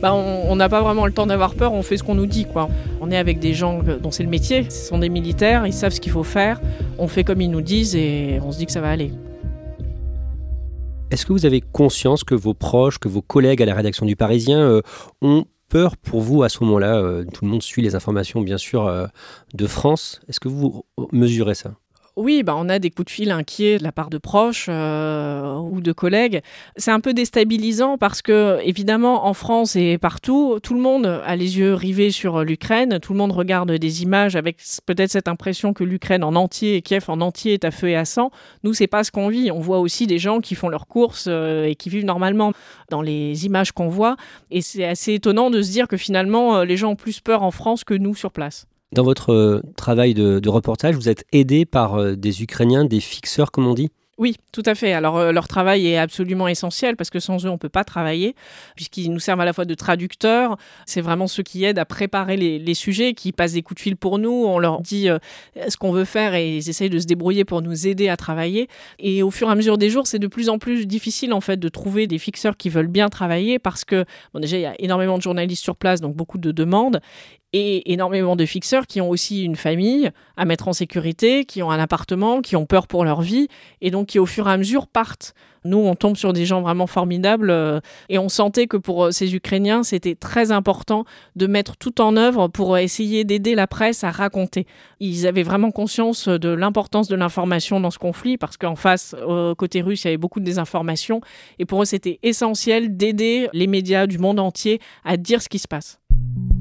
Bah, 0.01 0.15
on 0.15 0.57
n'a 0.57 0.71
pas 0.71 0.81
vraiment 0.81 1.05
le 1.05 1.13
temps 1.13 1.27
d'avoir 1.27 1.55
peur, 1.55 1.75
on 1.75 1.83
fait 1.83 1.99
ce 1.99 2.03
qu'on 2.03 2.15
nous 2.15 2.25
dit. 2.25 2.47
Quoi. 2.47 2.71
On 3.03 3.11
est 3.11 3.19
avec 3.19 3.39
des 3.39 3.53
gens 3.53 3.81
dont 4.03 4.11
c'est 4.11 4.23
le 4.23 4.31
métier, 4.31 4.65
ce 4.71 4.89
sont 4.89 4.97
des 4.97 5.11
militaires, 5.11 5.67
ils 5.67 5.75
savent 5.75 5.93
ce 5.93 6.01
qu'il 6.01 6.11
faut 6.11 6.23
faire, 6.23 6.59
on 6.99 7.07
fait 7.07 7.23
comme 7.23 7.43
ils 7.43 7.51
nous 7.51 7.61
disent 7.61 7.95
et 7.95 8.41
on 8.43 8.51
se 8.51 8.57
dit 8.57 8.65
que 8.65 8.73
ça 8.73 8.81
va 8.81 8.89
aller. 8.89 9.13
Est-ce 11.11 11.27
que 11.27 11.33
vous 11.33 11.45
avez 11.45 11.61
conscience 11.61 12.23
que 12.23 12.37
vos 12.37 12.55
proches, 12.55 12.99
que 12.99 13.09
vos 13.09 13.21
collègues 13.21 13.61
à 13.63 13.67
la 13.67 13.75
rédaction 13.75 14.07
du 14.07 14.15
Parisien 14.15 14.61
euh, 14.61 14.81
ont 15.23 15.45
peur 15.69 15.97
pour 15.97 16.21
vous 16.21 16.45
à 16.45 16.49
ce 16.49 16.63
moment-là 16.63 16.99
euh, 16.99 17.25
Tout 17.25 17.45
le 17.45 17.51
monde 17.51 17.63
suit 17.63 17.83
les 17.83 17.97
informations, 17.97 18.43
bien 18.43 18.59
sûr, 18.59 18.87
euh, 18.87 19.07
de 19.55 19.67
France? 19.67 20.21
Est-ce 20.29 20.39
que 20.39 20.49
vous 20.49 20.85
mesurez 21.11 21.55
ça? 21.57 21.75
Oui, 22.17 22.43
bah 22.43 22.55
on 22.57 22.69
a 22.69 22.79
des 22.79 22.91
coups 22.91 23.07
de 23.07 23.11
fil 23.11 23.31
inquiets 23.31 23.79
de 23.79 23.83
la 23.83 23.93
part 23.93 24.11
de 24.11 24.19
proches 24.19 24.67
euh, 24.69 25.55
ou 25.57 25.81
de 25.81 25.93
collègues. 25.93 26.43
C'est 26.77 26.91
un 26.91 27.01
peu 27.01 27.15
déstabilisant 27.15 27.99
parce 27.99 28.23
que, 28.23 28.59
évidemment, 28.65 29.27
en 29.27 29.35
France 29.35 29.77
et 29.77 29.99
partout, 29.99 30.59
tout 30.63 30.75
le 30.75 30.81
monde 30.81 31.07
a 31.07 31.37
les 31.37 31.59
yeux 31.59 31.75
rivés 31.75 32.11
sur 32.11 32.45
l'Ukraine. 32.45 32.99
Tout 33.01 33.13
le 33.13 33.19
monde 33.19 33.33
regarde 33.33 33.71
des 33.73 34.03
images 34.03 34.37
avec 34.37 34.59
peut-être 34.87 35.11
cette 35.11 35.29
impression 35.29 35.73
que 35.73 35.85
l'Ukraine 35.85 36.25
en 36.25 36.35
entier 36.35 36.77
et 36.77 36.83
Kiev 36.83 37.05
en 37.09 37.21
entier 37.21 37.55
est 37.55 37.65
à 37.65 37.71
feu 37.71 37.89
et 37.89 37.97
à 37.97 38.05
sang. 38.05 38.31
Nous, 38.65 38.75
c'est 38.75 38.87
pas 38.87 39.05
ce 39.05 39.11
qu'on 39.11 39.29
vit. 39.29 39.51
On 39.51 39.61
voit 39.61 39.79
aussi 39.79 40.07
des 40.07 40.19
gens 40.19 40.41
qui 40.41 40.55
font 40.55 40.69
leurs 40.69 40.87
courses 40.87 41.27
euh, 41.29 41.65
et 41.65 41.75
qui 41.75 41.89
vivent 41.89 42.05
normalement 42.05 42.53
dans 42.91 43.03
les 43.03 43.47
images 43.47 43.73
qu'on 43.73 43.89
voit. 43.89 44.17
Et 44.51 44.63
c'est 44.63 44.85
assez 44.85 45.15
étonnant 45.15 45.51
de 45.51 45.63
se 45.63 45.71
dire 45.71 45.89
que 45.89 45.97
finalement, 45.97 46.57
euh, 46.57 46.65
les 46.65 46.77
gens 46.77 46.91
ont 46.91 46.97
plus 46.97 47.21
peur 47.21 47.43
en 47.43 47.51
France 47.51 47.85
que 47.85 47.95
nous 47.95 48.15
sur 48.15 48.33
place. 48.33 48.67
Dans 48.93 49.05
votre 49.05 49.33
euh, 49.33 49.63
travail 49.77 50.15
de, 50.15 50.49
reportage, 50.49 50.97
vous 50.97 51.09
êtes 51.09 51.25
aidé 51.31 51.65
par 51.65 51.95
euh, 51.95 52.17
des 52.17 52.43
Ukrainiens, 52.43 52.85
des 52.85 52.99
fixeurs, 52.99 53.53
comme 53.53 53.69
on 53.69 53.75
dit? 53.75 53.91
Oui, 54.19 54.37
tout 54.53 54.65
à 54.67 54.75
fait. 54.75 54.93
Alors 54.93 55.17
euh, 55.17 55.31
leur 55.31 55.47
travail 55.47 55.87
est 55.87 55.97
absolument 55.97 56.49
essentiel 56.49 56.97
parce 56.97 57.09
que 57.09 57.21
sans 57.21 57.47
eux, 57.47 57.49
on 57.49 57.53
ne 57.53 57.59
peut 57.59 57.69
pas 57.69 57.85
travailler, 57.85 58.35
puisqu'ils 58.75 59.13
nous 59.13 59.21
servent 59.21 59.41
à 59.41 59.45
la 59.45 59.53
fois 59.53 59.65
de 59.65 59.75
traducteurs. 59.75 60.57
C'est 60.87 61.01
vraiment 61.01 61.29
ceux 61.29 61.45
qui 61.45 61.65
aident 61.65 61.79
à 61.79 61.85
préparer 61.85 62.37
les, 62.37 62.75
sujets, 62.75 63.15
qui 63.15 63.31
passent 63.31 63.53
des 63.53 63.63
coups 63.63 63.79
de 63.79 63.83
fil 63.83 63.97
pour 63.97 64.19
nous. 64.19 64.45
On 64.45 64.59
leur 64.59 64.83
dit 64.83 65.09
ce 65.57 65.77
qu'on 65.79 65.93
veut 65.93 66.05
faire 66.05 66.35
et 66.35 66.59
ils 66.59 66.69
essayent 66.69 66.91
de 66.91 66.99
se 66.99 67.07
débrouiller 67.07 67.47
pour 67.47 67.63
nous 67.63 67.87
aider 67.87 68.11
à 68.11 68.19
travailler. 68.19 68.69
Et 68.99 69.23
au 69.23 69.31
fur 69.31 69.49
et 69.49 69.53
à 69.53 69.55
mesure 69.55 69.79
des 69.79 69.89
jours, 69.89 70.07
c'est 70.07 70.19
de 70.19 70.27
plus 70.27 70.51
en 70.51 70.59
plus 70.59 70.87
difficile 70.87 71.33
en 71.33 71.41
fait 71.41 71.57
de 71.57 71.69
trouver 71.71 72.07
des 72.07 72.19
fixeurs 72.19 72.59
qui 72.59 72.69
veulent 72.69 72.89
bien 72.89 73.09
travailler 73.09 73.59
parce 73.59 73.87
que 73.87 74.05
déjà 74.35 74.59
il 74.59 74.63
y 74.63 74.67
a 74.67 74.75
énormément 74.81 75.17
de 75.17 75.23
journalistes 75.23 75.63
sur 75.63 75.77
place, 75.77 76.03
donc 76.03 76.15
beaucoup 76.15 76.37
de 76.37 76.53
demandes 76.53 77.01
et 77.53 77.93
énormément 77.93 78.37
de 78.37 78.47
fixeurs 78.47 78.87
qui 78.87 79.01
ont 79.01 79.09
aussi 79.09 79.45
une 79.45 79.57
famille 79.57 80.11
à 80.37 80.45
mettre 80.45 80.69
en 80.69 80.73
sécurité, 80.73 81.45
qui 81.45 81.63
ont 81.63 81.71
un 81.71 81.79
appartement, 81.79 82.41
qui 82.41 82.57
ont 82.57 82.67
peur 82.67 82.87
pour 82.87 83.05
leur 83.05 83.21
vie, 83.21 83.49
et 83.81 83.91
donc 83.91 84.09
qui 84.09 84.19
au 84.19 84.27
fur 84.27 84.49
et 84.49 84.53
à 84.53 84.57
mesure 84.57 84.87
partent. 84.87 85.35
Nous, 85.65 85.77
on 85.77 85.95
tombe 85.95 86.17
sur 86.17 86.33
des 86.33 86.47
gens 86.47 86.63
vraiment 86.63 86.87
formidables, 86.87 87.51
euh, 87.51 87.81
et 88.09 88.19
on 88.19 88.31
sentait 88.31 88.67
que 88.67 88.79
pour 88.79 89.05
euh, 89.05 89.11
ces 89.11 89.35
Ukrainiens, 89.35 89.83
c'était 89.83 90.15
très 90.15 90.53
important 90.53 91.05
de 91.37 91.47
mettre 91.47 91.77
tout 91.77 92.01
en 92.01 92.17
œuvre 92.17 92.49
pour 92.49 92.79
essayer 92.79 93.25
d'aider 93.25 93.55
la 93.55 93.67
presse 93.67 94.03
à 94.03 94.11
raconter. 94.11 94.67
Ils 95.01 95.27
avaient 95.27 95.43
vraiment 95.43 95.71
conscience 95.71 96.29
de 96.29 96.49
l'importance 96.49 97.09
de 97.09 97.17
l'information 97.17 97.79
dans 97.79 97.91
ce 97.91 97.99
conflit, 97.99 98.39
parce 98.39 98.57
qu'en 98.57 98.77
face, 98.77 99.15
côté 99.59 99.83
russe, 99.83 100.05
il 100.05 100.07
y 100.07 100.09
avait 100.09 100.17
beaucoup 100.17 100.41
de 100.41 100.47
désinformation, 100.47 101.21
et 101.59 101.67
pour 101.67 101.83
eux, 101.83 101.87
c'était 101.87 102.21
essentiel 102.23 102.97
d'aider 102.97 103.49
les 103.53 103.67
médias 103.67 104.07
du 104.07 104.19
monde 104.19 104.41
entier 104.41 104.81
à 105.05 105.19
dire 105.19 105.43
ce 105.43 105.49
qui 105.51 105.59
se 105.59 105.69
passe. 105.69 106.00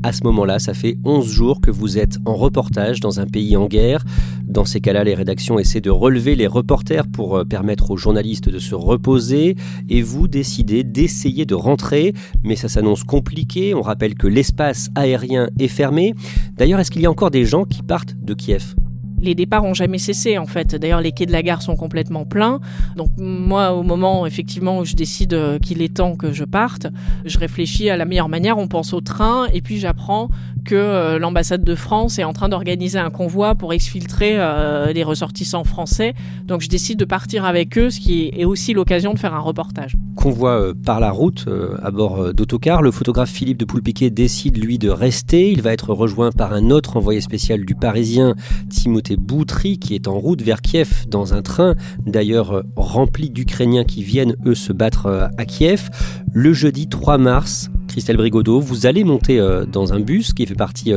À 0.01 0.13
ce 0.13 0.23
moment-là, 0.23 0.59
ça 0.59 0.73
fait 0.73 0.97
11 1.03 1.29
jours 1.29 1.59
que 1.59 1.71
vous 1.71 1.97
êtes 1.97 2.19
en 2.25 2.33
reportage 2.33 3.01
dans 3.01 3.19
un 3.19 3.25
pays 3.25 3.57
en 3.57 3.67
guerre. 3.67 4.05
Dans 4.45 4.63
ces 4.63 4.79
cas-là, 4.79 5.03
les 5.03 5.13
rédactions 5.13 5.59
essaient 5.59 5.81
de 5.81 5.89
relever 5.89 6.35
les 6.35 6.47
reporters 6.47 7.05
pour 7.07 7.35
euh, 7.35 7.43
permettre 7.43 7.91
aux 7.91 7.97
journalistes 7.97 8.47
de 8.47 8.59
se 8.59 8.75
reposer. 8.75 9.57
Et 9.89 10.01
vous 10.01 10.29
décidez 10.29 10.85
d'essayer 10.85 11.45
de 11.45 11.55
rentrer, 11.55 12.13
mais 12.43 12.55
ça 12.55 12.69
s'annonce 12.69 13.03
compliqué. 13.03 13.73
On 13.73 13.81
rappelle 13.81 14.15
que 14.15 14.27
l'espace 14.27 14.89
aérien 14.95 15.49
est 15.59 15.67
fermé. 15.67 16.13
D'ailleurs, 16.57 16.79
est-ce 16.79 16.91
qu'il 16.91 17.01
y 17.01 17.05
a 17.05 17.11
encore 17.11 17.31
des 17.31 17.45
gens 17.45 17.65
qui 17.65 17.83
partent 17.83 18.15
de 18.21 18.33
Kiev? 18.33 18.75
Les 19.21 19.35
départs 19.35 19.63
ont 19.63 19.73
jamais 19.73 19.97
cessé 19.97 20.37
en 20.37 20.45
fait. 20.45 20.75
D'ailleurs, 20.75 21.01
les 21.01 21.11
quais 21.11 21.25
de 21.25 21.31
la 21.31 21.43
gare 21.43 21.61
sont 21.61 21.75
complètement 21.75 22.25
pleins. 22.25 22.59
Donc 22.95 23.09
moi, 23.17 23.73
au 23.73 23.83
moment 23.83 24.25
effectivement 24.25 24.79
où 24.79 24.85
je 24.85 24.95
décide 24.95 25.33
euh, 25.33 25.59
qu'il 25.59 25.81
est 25.81 25.95
temps 25.95 26.15
que 26.15 26.31
je 26.31 26.43
parte, 26.43 26.87
je 27.25 27.37
réfléchis 27.37 27.89
à 27.89 27.97
la 27.97 28.05
meilleure 28.05 28.29
manière. 28.29 28.57
On 28.57 28.67
pense 28.67 28.93
au 28.93 29.01
train 29.01 29.47
et 29.53 29.61
puis 29.61 29.79
j'apprends 29.79 30.29
que 30.65 30.75
euh, 30.75 31.19
l'ambassade 31.19 31.63
de 31.63 31.75
France 31.75 32.19
est 32.19 32.23
en 32.23 32.33
train 32.33 32.49
d'organiser 32.49 32.99
un 32.99 33.09
convoi 33.09 33.55
pour 33.55 33.73
exfiltrer 33.73 34.35
euh, 34.37 34.91
les 34.93 35.03
ressortissants 35.03 35.63
français. 35.63 36.13
Donc 36.45 36.61
je 36.61 36.69
décide 36.69 36.99
de 36.99 37.05
partir 37.05 37.45
avec 37.45 37.77
eux, 37.77 37.89
ce 37.89 37.99
qui 37.99 38.31
est 38.35 38.45
aussi 38.45 38.73
l'occasion 38.73 39.13
de 39.13 39.19
faire 39.19 39.33
un 39.33 39.39
reportage. 39.39 39.93
Convoi 40.15 40.73
par 40.85 40.99
la 40.99 41.11
route 41.11 41.45
à 41.81 41.91
bord 41.91 42.33
d'autocar. 42.33 42.81
Le 42.81 42.91
photographe 42.91 43.29
Philippe 43.29 43.57
de 43.57 43.65
Poulpiquet 43.65 44.09
décide 44.09 44.57
lui 44.57 44.77
de 44.77 44.89
rester. 44.89 45.51
Il 45.51 45.61
va 45.61 45.71
être 45.71 45.93
rejoint 45.93 46.31
par 46.31 46.53
un 46.53 46.69
autre 46.71 46.97
envoyé 46.97 47.21
spécial 47.21 47.65
du 47.65 47.75
Parisien, 47.75 48.35
Timothée 48.69 49.08
Boutry 49.17 49.79
qui 49.79 49.95
est 49.95 50.07
en 50.07 50.19
route 50.19 50.41
vers 50.41 50.61
Kiev 50.61 51.05
dans 51.07 51.33
un 51.33 51.41
train 51.41 51.75
d'ailleurs 52.05 52.51
euh, 52.51 52.63
rempli 52.75 53.29
d'Ukrainiens 53.29 53.83
qui 53.83 54.03
viennent 54.03 54.35
eux 54.45 54.55
se 54.55 54.73
battre 54.73 55.05
euh, 55.07 55.27
à 55.37 55.45
Kiev. 55.45 55.89
Le 56.33 56.53
jeudi 56.53 56.87
3 56.87 57.17
mars, 57.17 57.69
Christelle 57.87 58.17
Brigodeau, 58.17 58.59
vous 58.59 58.85
allez 58.85 59.03
monter 59.03 59.39
euh, 59.39 59.65
dans 59.65 59.93
un 59.93 59.99
bus 59.99 60.33
qui 60.33 60.45
fait 60.45 60.55
partie 60.55 60.93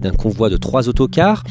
d'un 0.00 0.12
convoi 0.12 0.50
de 0.50 0.56
trois 0.56 0.88
autocars. 0.88 1.44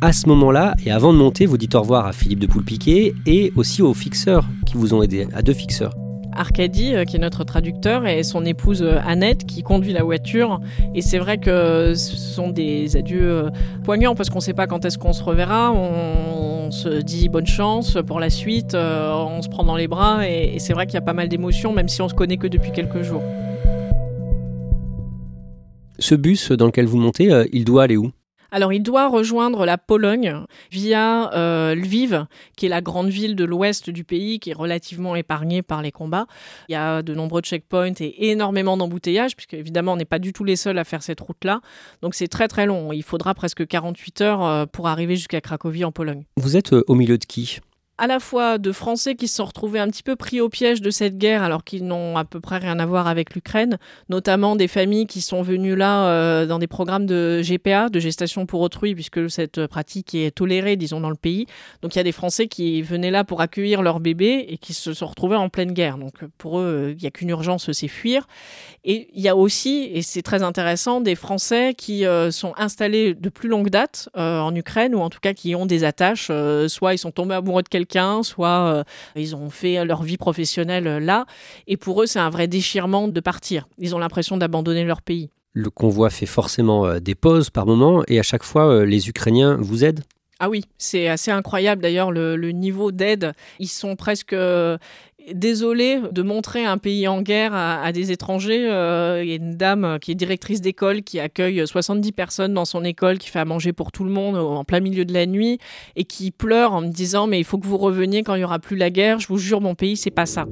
À 0.00 0.12
ce 0.12 0.28
moment-là, 0.28 0.74
et 0.84 0.90
avant 0.90 1.12
de 1.12 1.18
monter, 1.18 1.46
vous 1.46 1.56
dites 1.56 1.74
au 1.74 1.80
revoir 1.80 2.06
à 2.06 2.12
Philippe 2.12 2.40
de 2.40 2.46
Poulpiquet 2.46 3.14
et 3.24 3.52
aussi 3.56 3.82
aux 3.82 3.94
fixeurs 3.94 4.46
qui 4.66 4.74
vous 4.76 4.94
ont 4.94 5.02
aidé, 5.02 5.26
à 5.34 5.42
deux 5.42 5.54
fixeurs. 5.54 5.94
Arcadie, 6.36 6.94
euh, 6.94 7.04
qui 7.04 7.16
est 7.16 7.18
notre 7.18 7.44
traducteur, 7.44 8.06
et 8.06 8.22
son 8.22 8.44
épouse 8.44 8.82
euh, 8.82 8.98
Annette, 9.06 9.46
qui 9.46 9.62
conduit 9.62 9.92
la 9.92 10.02
voiture. 10.02 10.60
Et 10.94 11.02
c'est 11.02 11.18
vrai 11.18 11.38
que 11.38 11.94
ce 11.94 12.16
sont 12.16 12.50
des 12.50 12.96
adieux 12.96 13.30
euh, 13.30 13.50
poignants, 13.84 14.14
parce 14.14 14.30
qu'on 14.30 14.38
ne 14.38 14.42
sait 14.42 14.54
pas 14.54 14.66
quand 14.66 14.84
est-ce 14.84 14.98
qu'on 14.98 15.12
se 15.12 15.22
reverra. 15.22 15.72
On, 15.72 16.70
se 16.72 17.00
dit 17.00 17.28
bonne 17.28 17.46
chance 17.46 17.96
pour 18.08 18.18
la 18.18 18.28
suite, 18.28 18.74
on 18.74 19.40
se 19.40 19.48
prend 19.48 19.62
dans 19.62 19.76
les 19.76 19.86
bras, 19.86 20.28
et, 20.28 20.58
c'est 20.58 20.72
vrai 20.72 20.86
qu'il 20.86 20.94
y 20.94 20.98
a 20.98 21.00
pas 21.00 21.12
mal 21.12 21.28
d'émotions, 21.28 21.72
même 21.72 21.88
si 21.88 22.02
on 22.02 22.08
se 22.08 22.14
connaît 22.14 22.38
que 22.38 22.48
depuis 22.48 22.72
quelques 22.72 23.02
jours. 23.02 23.22
Ce 26.00 26.16
bus 26.16 26.50
dans 26.50 26.66
lequel 26.66 26.86
vous 26.86 26.98
montez, 26.98 27.30
il 27.52 27.64
doit 27.64 27.84
aller 27.84 27.96
où? 27.96 28.10
Alors 28.56 28.72
il 28.72 28.82
doit 28.82 29.08
rejoindre 29.08 29.66
la 29.66 29.76
Pologne 29.76 30.34
via 30.72 31.30
euh, 31.34 31.74
Lviv, 31.74 32.24
qui 32.56 32.64
est 32.64 32.70
la 32.70 32.80
grande 32.80 33.10
ville 33.10 33.36
de 33.36 33.44
l'ouest 33.44 33.90
du 33.90 34.02
pays, 34.02 34.40
qui 34.40 34.48
est 34.48 34.54
relativement 34.54 35.14
épargnée 35.14 35.60
par 35.60 35.82
les 35.82 35.92
combats. 35.92 36.26
Il 36.70 36.72
y 36.72 36.74
a 36.74 37.02
de 37.02 37.14
nombreux 37.14 37.42
checkpoints 37.42 37.92
et 38.00 38.30
énormément 38.30 38.78
d'embouteillages, 38.78 39.36
puisque 39.36 39.52
évidemment 39.52 39.92
on 39.92 39.96
n'est 39.96 40.06
pas 40.06 40.18
du 40.18 40.32
tout 40.32 40.42
les 40.42 40.56
seuls 40.56 40.78
à 40.78 40.84
faire 40.84 41.02
cette 41.02 41.20
route-là. 41.20 41.60
Donc 42.00 42.14
c'est 42.14 42.28
très 42.28 42.48
très 42.48 42.64
long. 42.64 42.92
Il 42.94 43.02
faudra 43.02 43.34
presque 43.34 43.66
48 43.66 44.20
heures 44.22 44.42
euh, 44.42 44.64
pour 44.64 44.88
arriver 44.88 45.16
jusqu'à 45.16 45.42
Cracovie 45.42 45.84
en 45.84 45.92
Pologne. 45.92 46.24
Vous 46.38 46.56
êtes 46.56 46.72
euh, 46.72 46.82
au 46.86 46.94
milieu 46.94 47.18
de 47.18 47.26
qui? 47.26 47.60
À 47.98 48.06
la 48.06 48.20
fois 48.20 48.58
de 48.58 48.72
Français 48.72 49.14
qui 49.14 49.26
se 49.26 49.36
sont 49.36 49.46
retrouvés 49.46 49.78
un 49.78 49.88
petit 49.88 50.02
peu 50.02 50.16
pris 50.16 50.40
au 50.40 50.48
piège 50.48 50.82
de 50.82 50.90
cette 50.90 51.16
guerre 51.16 51.42
alors 51.42 51.64
qu'ils 51.64 51.86
n'ont 51.86 52.18
à 52.18 52.24
peu 52.24 52.40
près 52.40 52.58
rien 52.58 52.78
à 52.78 52.84
voir 52.84 53.06
avec 53.06 53.34
l'Ukraine, 53.34 53.78
notamment 54.10 54.54
des 54.54 54.68
familles 54.68 55.06
qui 55.06 55.22
sont 55.22 55.40
venues 55.40 55.76
là 55.76 56.08
euh, 56.08 56.46
dans 56.46 56.58
des 56.58 56.66
programmes 56.66 57.06
de 57.06 57.40
GPA, 57.42 57.88
de 57.88 57.98
gestation 57.98 58.44
pour 58.44 58.60
autrui, 58.60 58.94
puisque 58.94 59.30
cette 59.30 59.66
pratique 59.66 60.14
est 60.14 60.34
tolérée, 60.34 60.76
disons, 60.76 61.00
dans 61.00 61.08
le 61.08 61.16
pays. 61.16 61.46
Donc 61.80 61.94
il 61.94 61.98
y 61.98 62.00
a 62.00 62.04
des 62.04 62.12
Français 62.12 62.48
qui 62.48 62.82
venaient 62.82 63.10
là 63.10 63.24
pour 63.24 63.40
accueillir 63.40 63.80
leur 63.80 64.00
bébé 64.00 64.44
et 64.48 64.58
qui 64.58 64.74
se 64.74 64.92
sont 64.92 65.06
retrouvés 65.06 65.36
en 65.36 65.48
pleine 65.48 65.72
guerre. 65.72 65.96
Donc 65.96 66.14
pour 66.36 66.60
eux, 66.60 66.94
il 66.96 67.00
n'y 67.00 67.08
a 67.08 67.10
qu'une 67.10 67.30
urgence, 67.30 67.72
c'est 67.72 67.88
fuir. 67.88 68.26
Et 68.84 69.08
il 69.14 69.22
y 69.22 69.28
a 69.28 69.36
aussi, 69.36 69.90
et 69.92 70.02
c'est 70.02 70.22
très 70.22 70.42
intéressant, 70.42 71.00
des 71.00 71.14
Français 71.14 71.74
qui 71.76 72.04
euh, 72.04 72.30
sont 72.30 72.52
installés 72.58 73.14
de 73.14 73.28
plus 73.30 73.48
longue 73.48 73.70
date 73.70 74.10
euh, 74.16 74.38
en 74.38 74.54
Ukraine, 74.54 74.94
ou 74.94 75.00
en 75.00 75.08
tout 75.08 75.20
cas 75.20 75.32
qui 75.32 75.54
ont 75.54 75.66
des 75.66 75.82
attaches, 75.84 76.30
soit 76.68 76.94
ils 76.94 76.98
sont 76.98 77.10
tombés 77.10 77.34
amoureux 77.34 77.62
de 77.62 77.68
quelqu'un 77.68 77.85
soit 78.22 78.48
euh, 78.48 78.84
ils 79.14 79.34
ont 79.34 79.50
fait 79.50 79.84
leur 79.84 80.02
vie 80.02 80.16
professionnelle 80.16 80.86
euh, 80.86 81.00
là. 81.00 81.26
Et 81.66 81.76
pour 81.76 82.02
eux, 82.02 82.06
c'est 82.06 82.18
un 82.18 82.30
vrai 82.30 82.48
déchirement 82.48 83.08
de 83.08 83.20
partir. 83.20 83.68
Ils 83.78 83.94
ont 83.94 83.98
l'impression 83.98 84.36
d'abandonner 84.36 84.84
leur 84.84 85.02
pays. 85.02 85.30
Le 85.52 85.70
convoi 85.70 86.10
fait 86.10 86.26
forcément 86.26 86.86
euh, 86.86 86.98
des 87.00 87.14
pauses 87.14 87.50
par 87.50 87.66
moment 87.66 88.02
et 88.08 88.18
à 88.18 88.22
chaque 88.22 88.42
fois, 88.42 88.84
les 88.84 89.08
Ukrainiens 89.08 89.56
vous 89.60 89.84
aident? 89.84 90.04
Ah 90.38 90.50
oui, 90.50 90.64
c'est 90.76 91.08
assez 91.08 91.30
incroyable 91.30 91.80
d'ailleurs 91.80 92.12
le, 92.12 92.36
niveau 92.50 92.92
d'aide. 92.92 93.32
Ils 93.58 93.68
sont 93.68 93.96
presque 93.96 94.36
désolés 95.32 96.00
de 96.10 96.22
montrer 96.22 96.64
un 96.64 96.78
pays 96.78 97.08
en 97.08 97.22
guerre 97.22 97.54
à, 97.54 97.90
des 97.92 98.12
étrangers. 98.12 98.70
Euh, 98.70 99.22
il 99.22 99.28
y 99.28 99.32
a 99.32 99.36
une 99.36 99.56
dame 99.56 99.98
qui 100.00 100.12
est 100.12 100.14
directrice 100.14 100.60
d'école 100.60 101.02
qui 101.02 101.20
accueille 101.20 101.66
70 101.66 102.12
personnes 102.12 102.54
dans 102.54 102.64
son 102.64 102.84
école, 102.84 103.18
qui 103.18 103.30
fait 103.30 103.38
à 103.38 103.44
manger 103.44 103.72
pour 103.72 103.92
tout 103.92 104.04
le 104.04 104.10
monde 104.10 104.36
en 104.36 104.64
plein 104.64 104.80
milieu 104.80 105.04
de 105.04 105.12
la 105.12 105.26
nuit 105.26 105.58
et 105.96 106.04
qui 106.04 106.30
pleure 106.30 106.72
en 106.72 106.80
me 106.80 106.88
disant 106.88 107.26
mais 107.26 107.38
il 107.38 107.44
faut 107.44 107.58
que 107.58 107.66
vous 107.66 107.78
reveniez 107.78 108.22
quand 108.22 108.34
il 108.34 108.40
y 108.40 108.44
aura 108.44 108.58
plus 108.58 108.76
la 108.76 108.90
guerre. 108.90 109.18
Je 109.18 109.28
vous 109.28 109.38
jure, 109.38 109.60
mon 109.60 109.74
pays 109.74 109.96
c'est 109.96 110.10
pas 110.10 110.26
ça. 110.26 110.46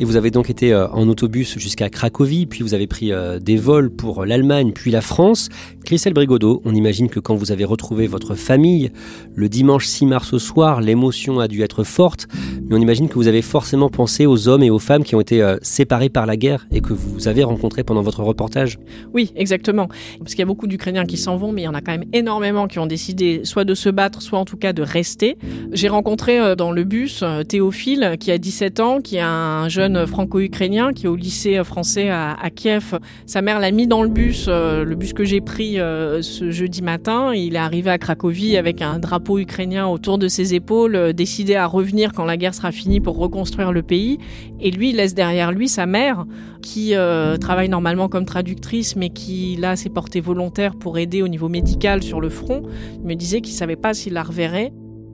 Et 0.00 0.04
vous 0.06 0.16
avez 0.16 0.30
donc 0.30 0.48
été 0.48 0.72
euh, 0.72 0.88
en 0.88 1.06
autobus 1.08 1.58
jusqu'à 1.58 1.90
Cracovie, 1.90 2.46
puis 2.46 2.62
vous 2.62 2.72
avez 2.72 2.86
pris 2.86 3.12
euh, 3.12 3.38
des 3.38 3.56
vols 3.56 3.90
pour 3.90 4.24
l'Allemagne, 4.24 4.72
puis 4.72 4.90
la 4.90 5.02
France. 5.02 5.50
Christelle 5.84 6.14
Brigodeau, 6.14 6.62
on 6.64 6.74
imagine 6.74 7.10
que 7.10 7.20
quand 7.20 7.34
vous 7.34 7.52
avez 7.52 7.66
retrouvé 7.66 8.06
votre 8.06 8.34
famille 8.34 8.92
le 9.34 9.50
dimanche 9.50 9.84
6 9.84 10.06
mars 10.06 10.32
au 10.32 10.38
soir, 10.38 10.80
l'émotion 10.80 11.38
a 11.38 11.48
dû 11.48 11.60
être 11.60 11.84
forte, 11.84 12.28
mais 12.62 12.76
on 12.76 12.80
imagine 12.80 13.10
que 13.10 13.14
vous 13.14 13.28
avez 13.28 13.42
forcément 13.42 13.90
pensé 13.90 14.24
aux 14.24 14.48
hommes 14.48 14.62
et 14.62 14.70
aux 14.70 14.78
femmes 14.78 15.04
qui 15.04 15.14
ont 15.16 15.20
été 15.20 15.42
euh, 15.42 15.58
séparés 15.60 16.08
par 16.08 16.24
la 16.24 16.38
guerre 16.38 16.66
et 16.72 16.80
que 16.80 16.94
vous 16.94 17.28
avez 17.28 17.44
rencontrés 17.44 17.84
pendant 17.84 18.00
votre 18.00 18.22
reportage. 18.22 18.78
Oui, 19.12 19.32
exactement. 19.36 19.88
Parce 20.18 20.30
qu'il 20.30 20.38
y 20.38 20.44
a 20.44 20.46
beaucoup 20.46 20.66
d'Ukrainiens 20.66 21.04
qui 21.04 21.18
s'en 21.18 21.36
vont, 21.36 21.52
mais 21.52 21.60
il 21.60 21.66
y 21.66 21.68
en 21.68 21.74
a 21.74 21.82
quand 21.82 21.92
même 21.92 22.08
énormément 22.14 22.68
qui 22.68 22.78
ont 22.78 22.86
décidé 22.86 23.42
soit 23.44 23.66
de 23.66 23.74
se 23.74 23.90
battre, 23.90 24.22
soit 24.22 24.38
en 24.38 24.46
tout 24.46 24.56
cas 24.56 24.72
de 24.72 24.80
rester. 24.80 25.36
J'ai 25.72 25.88
rencontré 25.88 26.56
dans 26.56 26.72
le 26.72 26.84
bus 26.84 27.22
Théophile, 27.46 28.16
qui 28.18 28.30
a 28.30 28.38
17 28.38 28.80
ans, 28.80 29.00
qui 29.02 29.16
est 29.16 29.20
un 29.20 29.68
jeune 29.68 29.89
franco-ukrainien 30.06 30.92
qui 30.92 31.06
est 31.06 31.08
au 31.08 31.16
lycée 31.16 31.62
français 31.64 32.10
à, 32.10 32.36
Kiev. 32.54 32.98
Sa 33.26 33.42
mère 33.42 33.60
l'a 33.60 33.70
mis 33.70 33.86
dans 33.86 34.02
le 34.02 34.08
bus, 34.08 34.46
euh, 34.48 34.84
le 34.84 34.94
bus 34.96 35.12
que 35.12 35.24
j'ai 35.24 35.40
pris 35.40 35.78
euh, 35.78 36.22
ce 36.22 36.50
jeudi 36.50 36.82
matin. 36.82 37.32
Il 37.34 37.54
est 37.54 37.58
arrivé 37.58 37.90
à 37.90 37.98
Cracovie 37.98 38.56
avec 38.56 38.82
un 38.82 38.98
drapeau 38.98 39.38
ukrainien 39.38 39.86
autour 39.86 40.18
de 40.18 40.28
ses 40.28 40.54
épaules, 40.54 40.96
euh, 40.96 41.12
décidé 41.12 41.54
à 41.54 41.66
revenir 41.66 42.12
quand 42.12 42.24
la 42.24 42.36
guerre 42.36 42.54
sera 42.54 42.72
finie 42.72 43.00
pour 43.00 43.16
reconstruire 43.18 43.72
le 43.72 43.82
pays. 43.82 44.18
Et 44.60 44.70
lui, 44.70 44.90
il 44.90 44.96
laisse 44.96 45.14
derrière 45.14 45.52
lui 45.52 45.68
sa 45.68 45.86
mère 45.86 46.26
qui 46.62 46.92
travaille 47.40 47.70
normalement 47.70 48.08
comme 48.08 48.26
traductrice, 48.26 48.94
mais 48.94 49.08
qui 49.08 49.56
là 49.56 49.76
s'est 49.76 49.88
portée 49.88 50.20
volontaire 50.20 50.76
pour 50.76 50.98
aider 50.98 51.22
au 51.22 51.28
niveau 51.28 51.48
médical 51.48 52.02
sur 52.02 52.20
le 52.20 52.28
front. 52.28 52.62
Il 52.96 53.06
me 53.06 53.14
disait 53.14 53.40
qu'il 53.40 53.54
savait 53.54 53.76
pas 53.76 53.94
s'il 53.94 54.12
la 54.12 54.22
reverrait. 54.22 54.72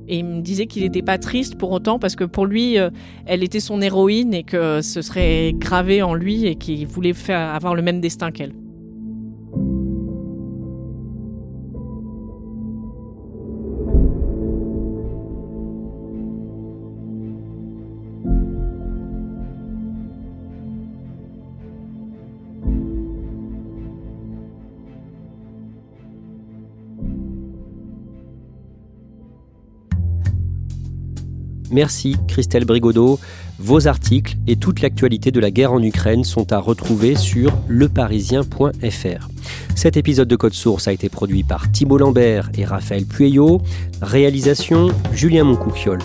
Et 0.09 0.19
il 0.19 0.25
me 0.25 0.41
disait 0.41 0.67
qu'il 0.67 0.83
n'était 0.83 1.03
pas 1.03 1.19
triste 1.19 1.57
pour 1.57 1.73
autant 1.73 1.99
parce 1.99 2.17
que 2.17 2.25
pour 2.25 2.47
lui, 2.47 2.79
euh, 2.79 2.91
elle 3.27 3.43
était 3.43 3.61
son 3.61 3.81
héroïne 3.81 4.35
et 4.35 4.43
que 4.43 4.81
ce 4.83 5.03
serait 5.03 5.53
gravé 5.55 6.03
en 6.03 6.15
lui 6.15 6.47
et 6.47 6.57
qu'il 6.57 6.87
voulait 6.87 7.13
faire, 7.13 7.55
avoir 7.55 7.75
le 7.75 7.83
même 7.83 8.01
destin 8.01 8.31
qu'elle. 8.31 8.53
Merci 31.71 32.17
Christelle 32.29 32.65
Brigodeau. 32.65 33.19
Vos 33.59 33.89
articles 33.89 34.37
et 34.47 34.57
toute 34.57 34.81
l'actualité 34.81 35.31
de 35.31 35.41
la 35.41 35.51
guerre 35.51 35.73
en 35.73 35.83
Ukraine 35.83 36.25
sont 36.25 36.53
à 36.53 36.59
retrouver 36.59 37.17
sur 37.17 37.53
leparisien.fr. 37.69 39.36
Cet 39.77 39.99
épisode 39.99 40.27
de 40.27 40.37
Code 40.37 40.55
Source 40.55 40.89
a 40.89 40.93
été 40.93 41.11
produit 41.11 41.45
par 41.45 41.71
Thibault 41.71 41.99
Lambert 41.99 42.51
et 42.57 42.65
Raphaël 42.65 43.05
Pueyo. 43.05 43.61
Réalisation 44.01 44.89
Julien 45.13 45.45
Moncouquiol. 45.45 45.99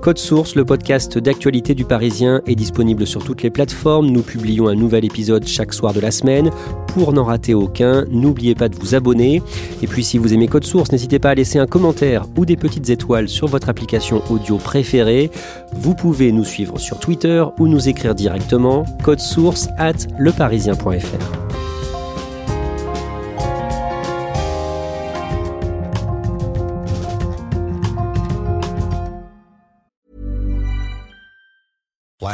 Code 0.00 0.18
Source, 0.18 0.54
le 0.54 0.64
podcast 0.64 1.18
d'actualité 1.18 1.74
du 1.74 1.84
Parisien, 1.84 2.42
est 2.46 2.54
disponible 2.54 3.08
sur 3.08 3.24
toutes 3.24 3.42
les 3.42 3.50
plateformes. 3.50 4.06
Nous 4.06 4.22
publions 4.22 4.68
un 4.68 4.76
nouvel 4.76 5.04
épisode 5.04 5.44
chaque 5.48 5.74
soir 5.74 5.92
de 5.92 5.98
la 5.98 6.12
semaine. 6.12 6.50
Pour 6.94 7.12
n'en 7.12 7.24
rater 7.24 7.54
aucun, 7.54 8.04
n'oubliez 8.08 8.54
pas 8.54 8.68
de 8.68 8.76
vous 8.76 8.94
abonner. 8.94 9.42
Et 9.82 9.88
puis 9.88 10.04
si 10.04 10.16
vous 10.16 10.32
aimez 10.32 10.46
Code 10.46 10.64
Source, 10.64 10.92
n'hésitez 10.92 11.18
pas 11.18 11.30
à 11.30 11.34
laisser 11.34 11.58
un 11.58 11.66
commentaire 11.66 12.24
ou 12.36 12.46
des 12.46 12.56
petites 12.56 12.88
étoiles 12.88 13.28
sur 13.28 13.48
votre 13.48 13.68
application 13.68 14.22
audio 14.30 14.58
préférée. 14.58 15.32
Vous 15.72 15.96
pouvez 15.96 16.30
nous 16.30 16.44
suivre 16.44 16.78
sur 16.78 17.00
Twitter 17.00 17.44
ou 17.58 17.66
nous 17.66 17.88
écrire 17.88 18.14
directement 18.14 18.84
code 19.02 19.20
source 19.20 19.68
at 19.76 20.06
leparisien.fr. 20.20 21.47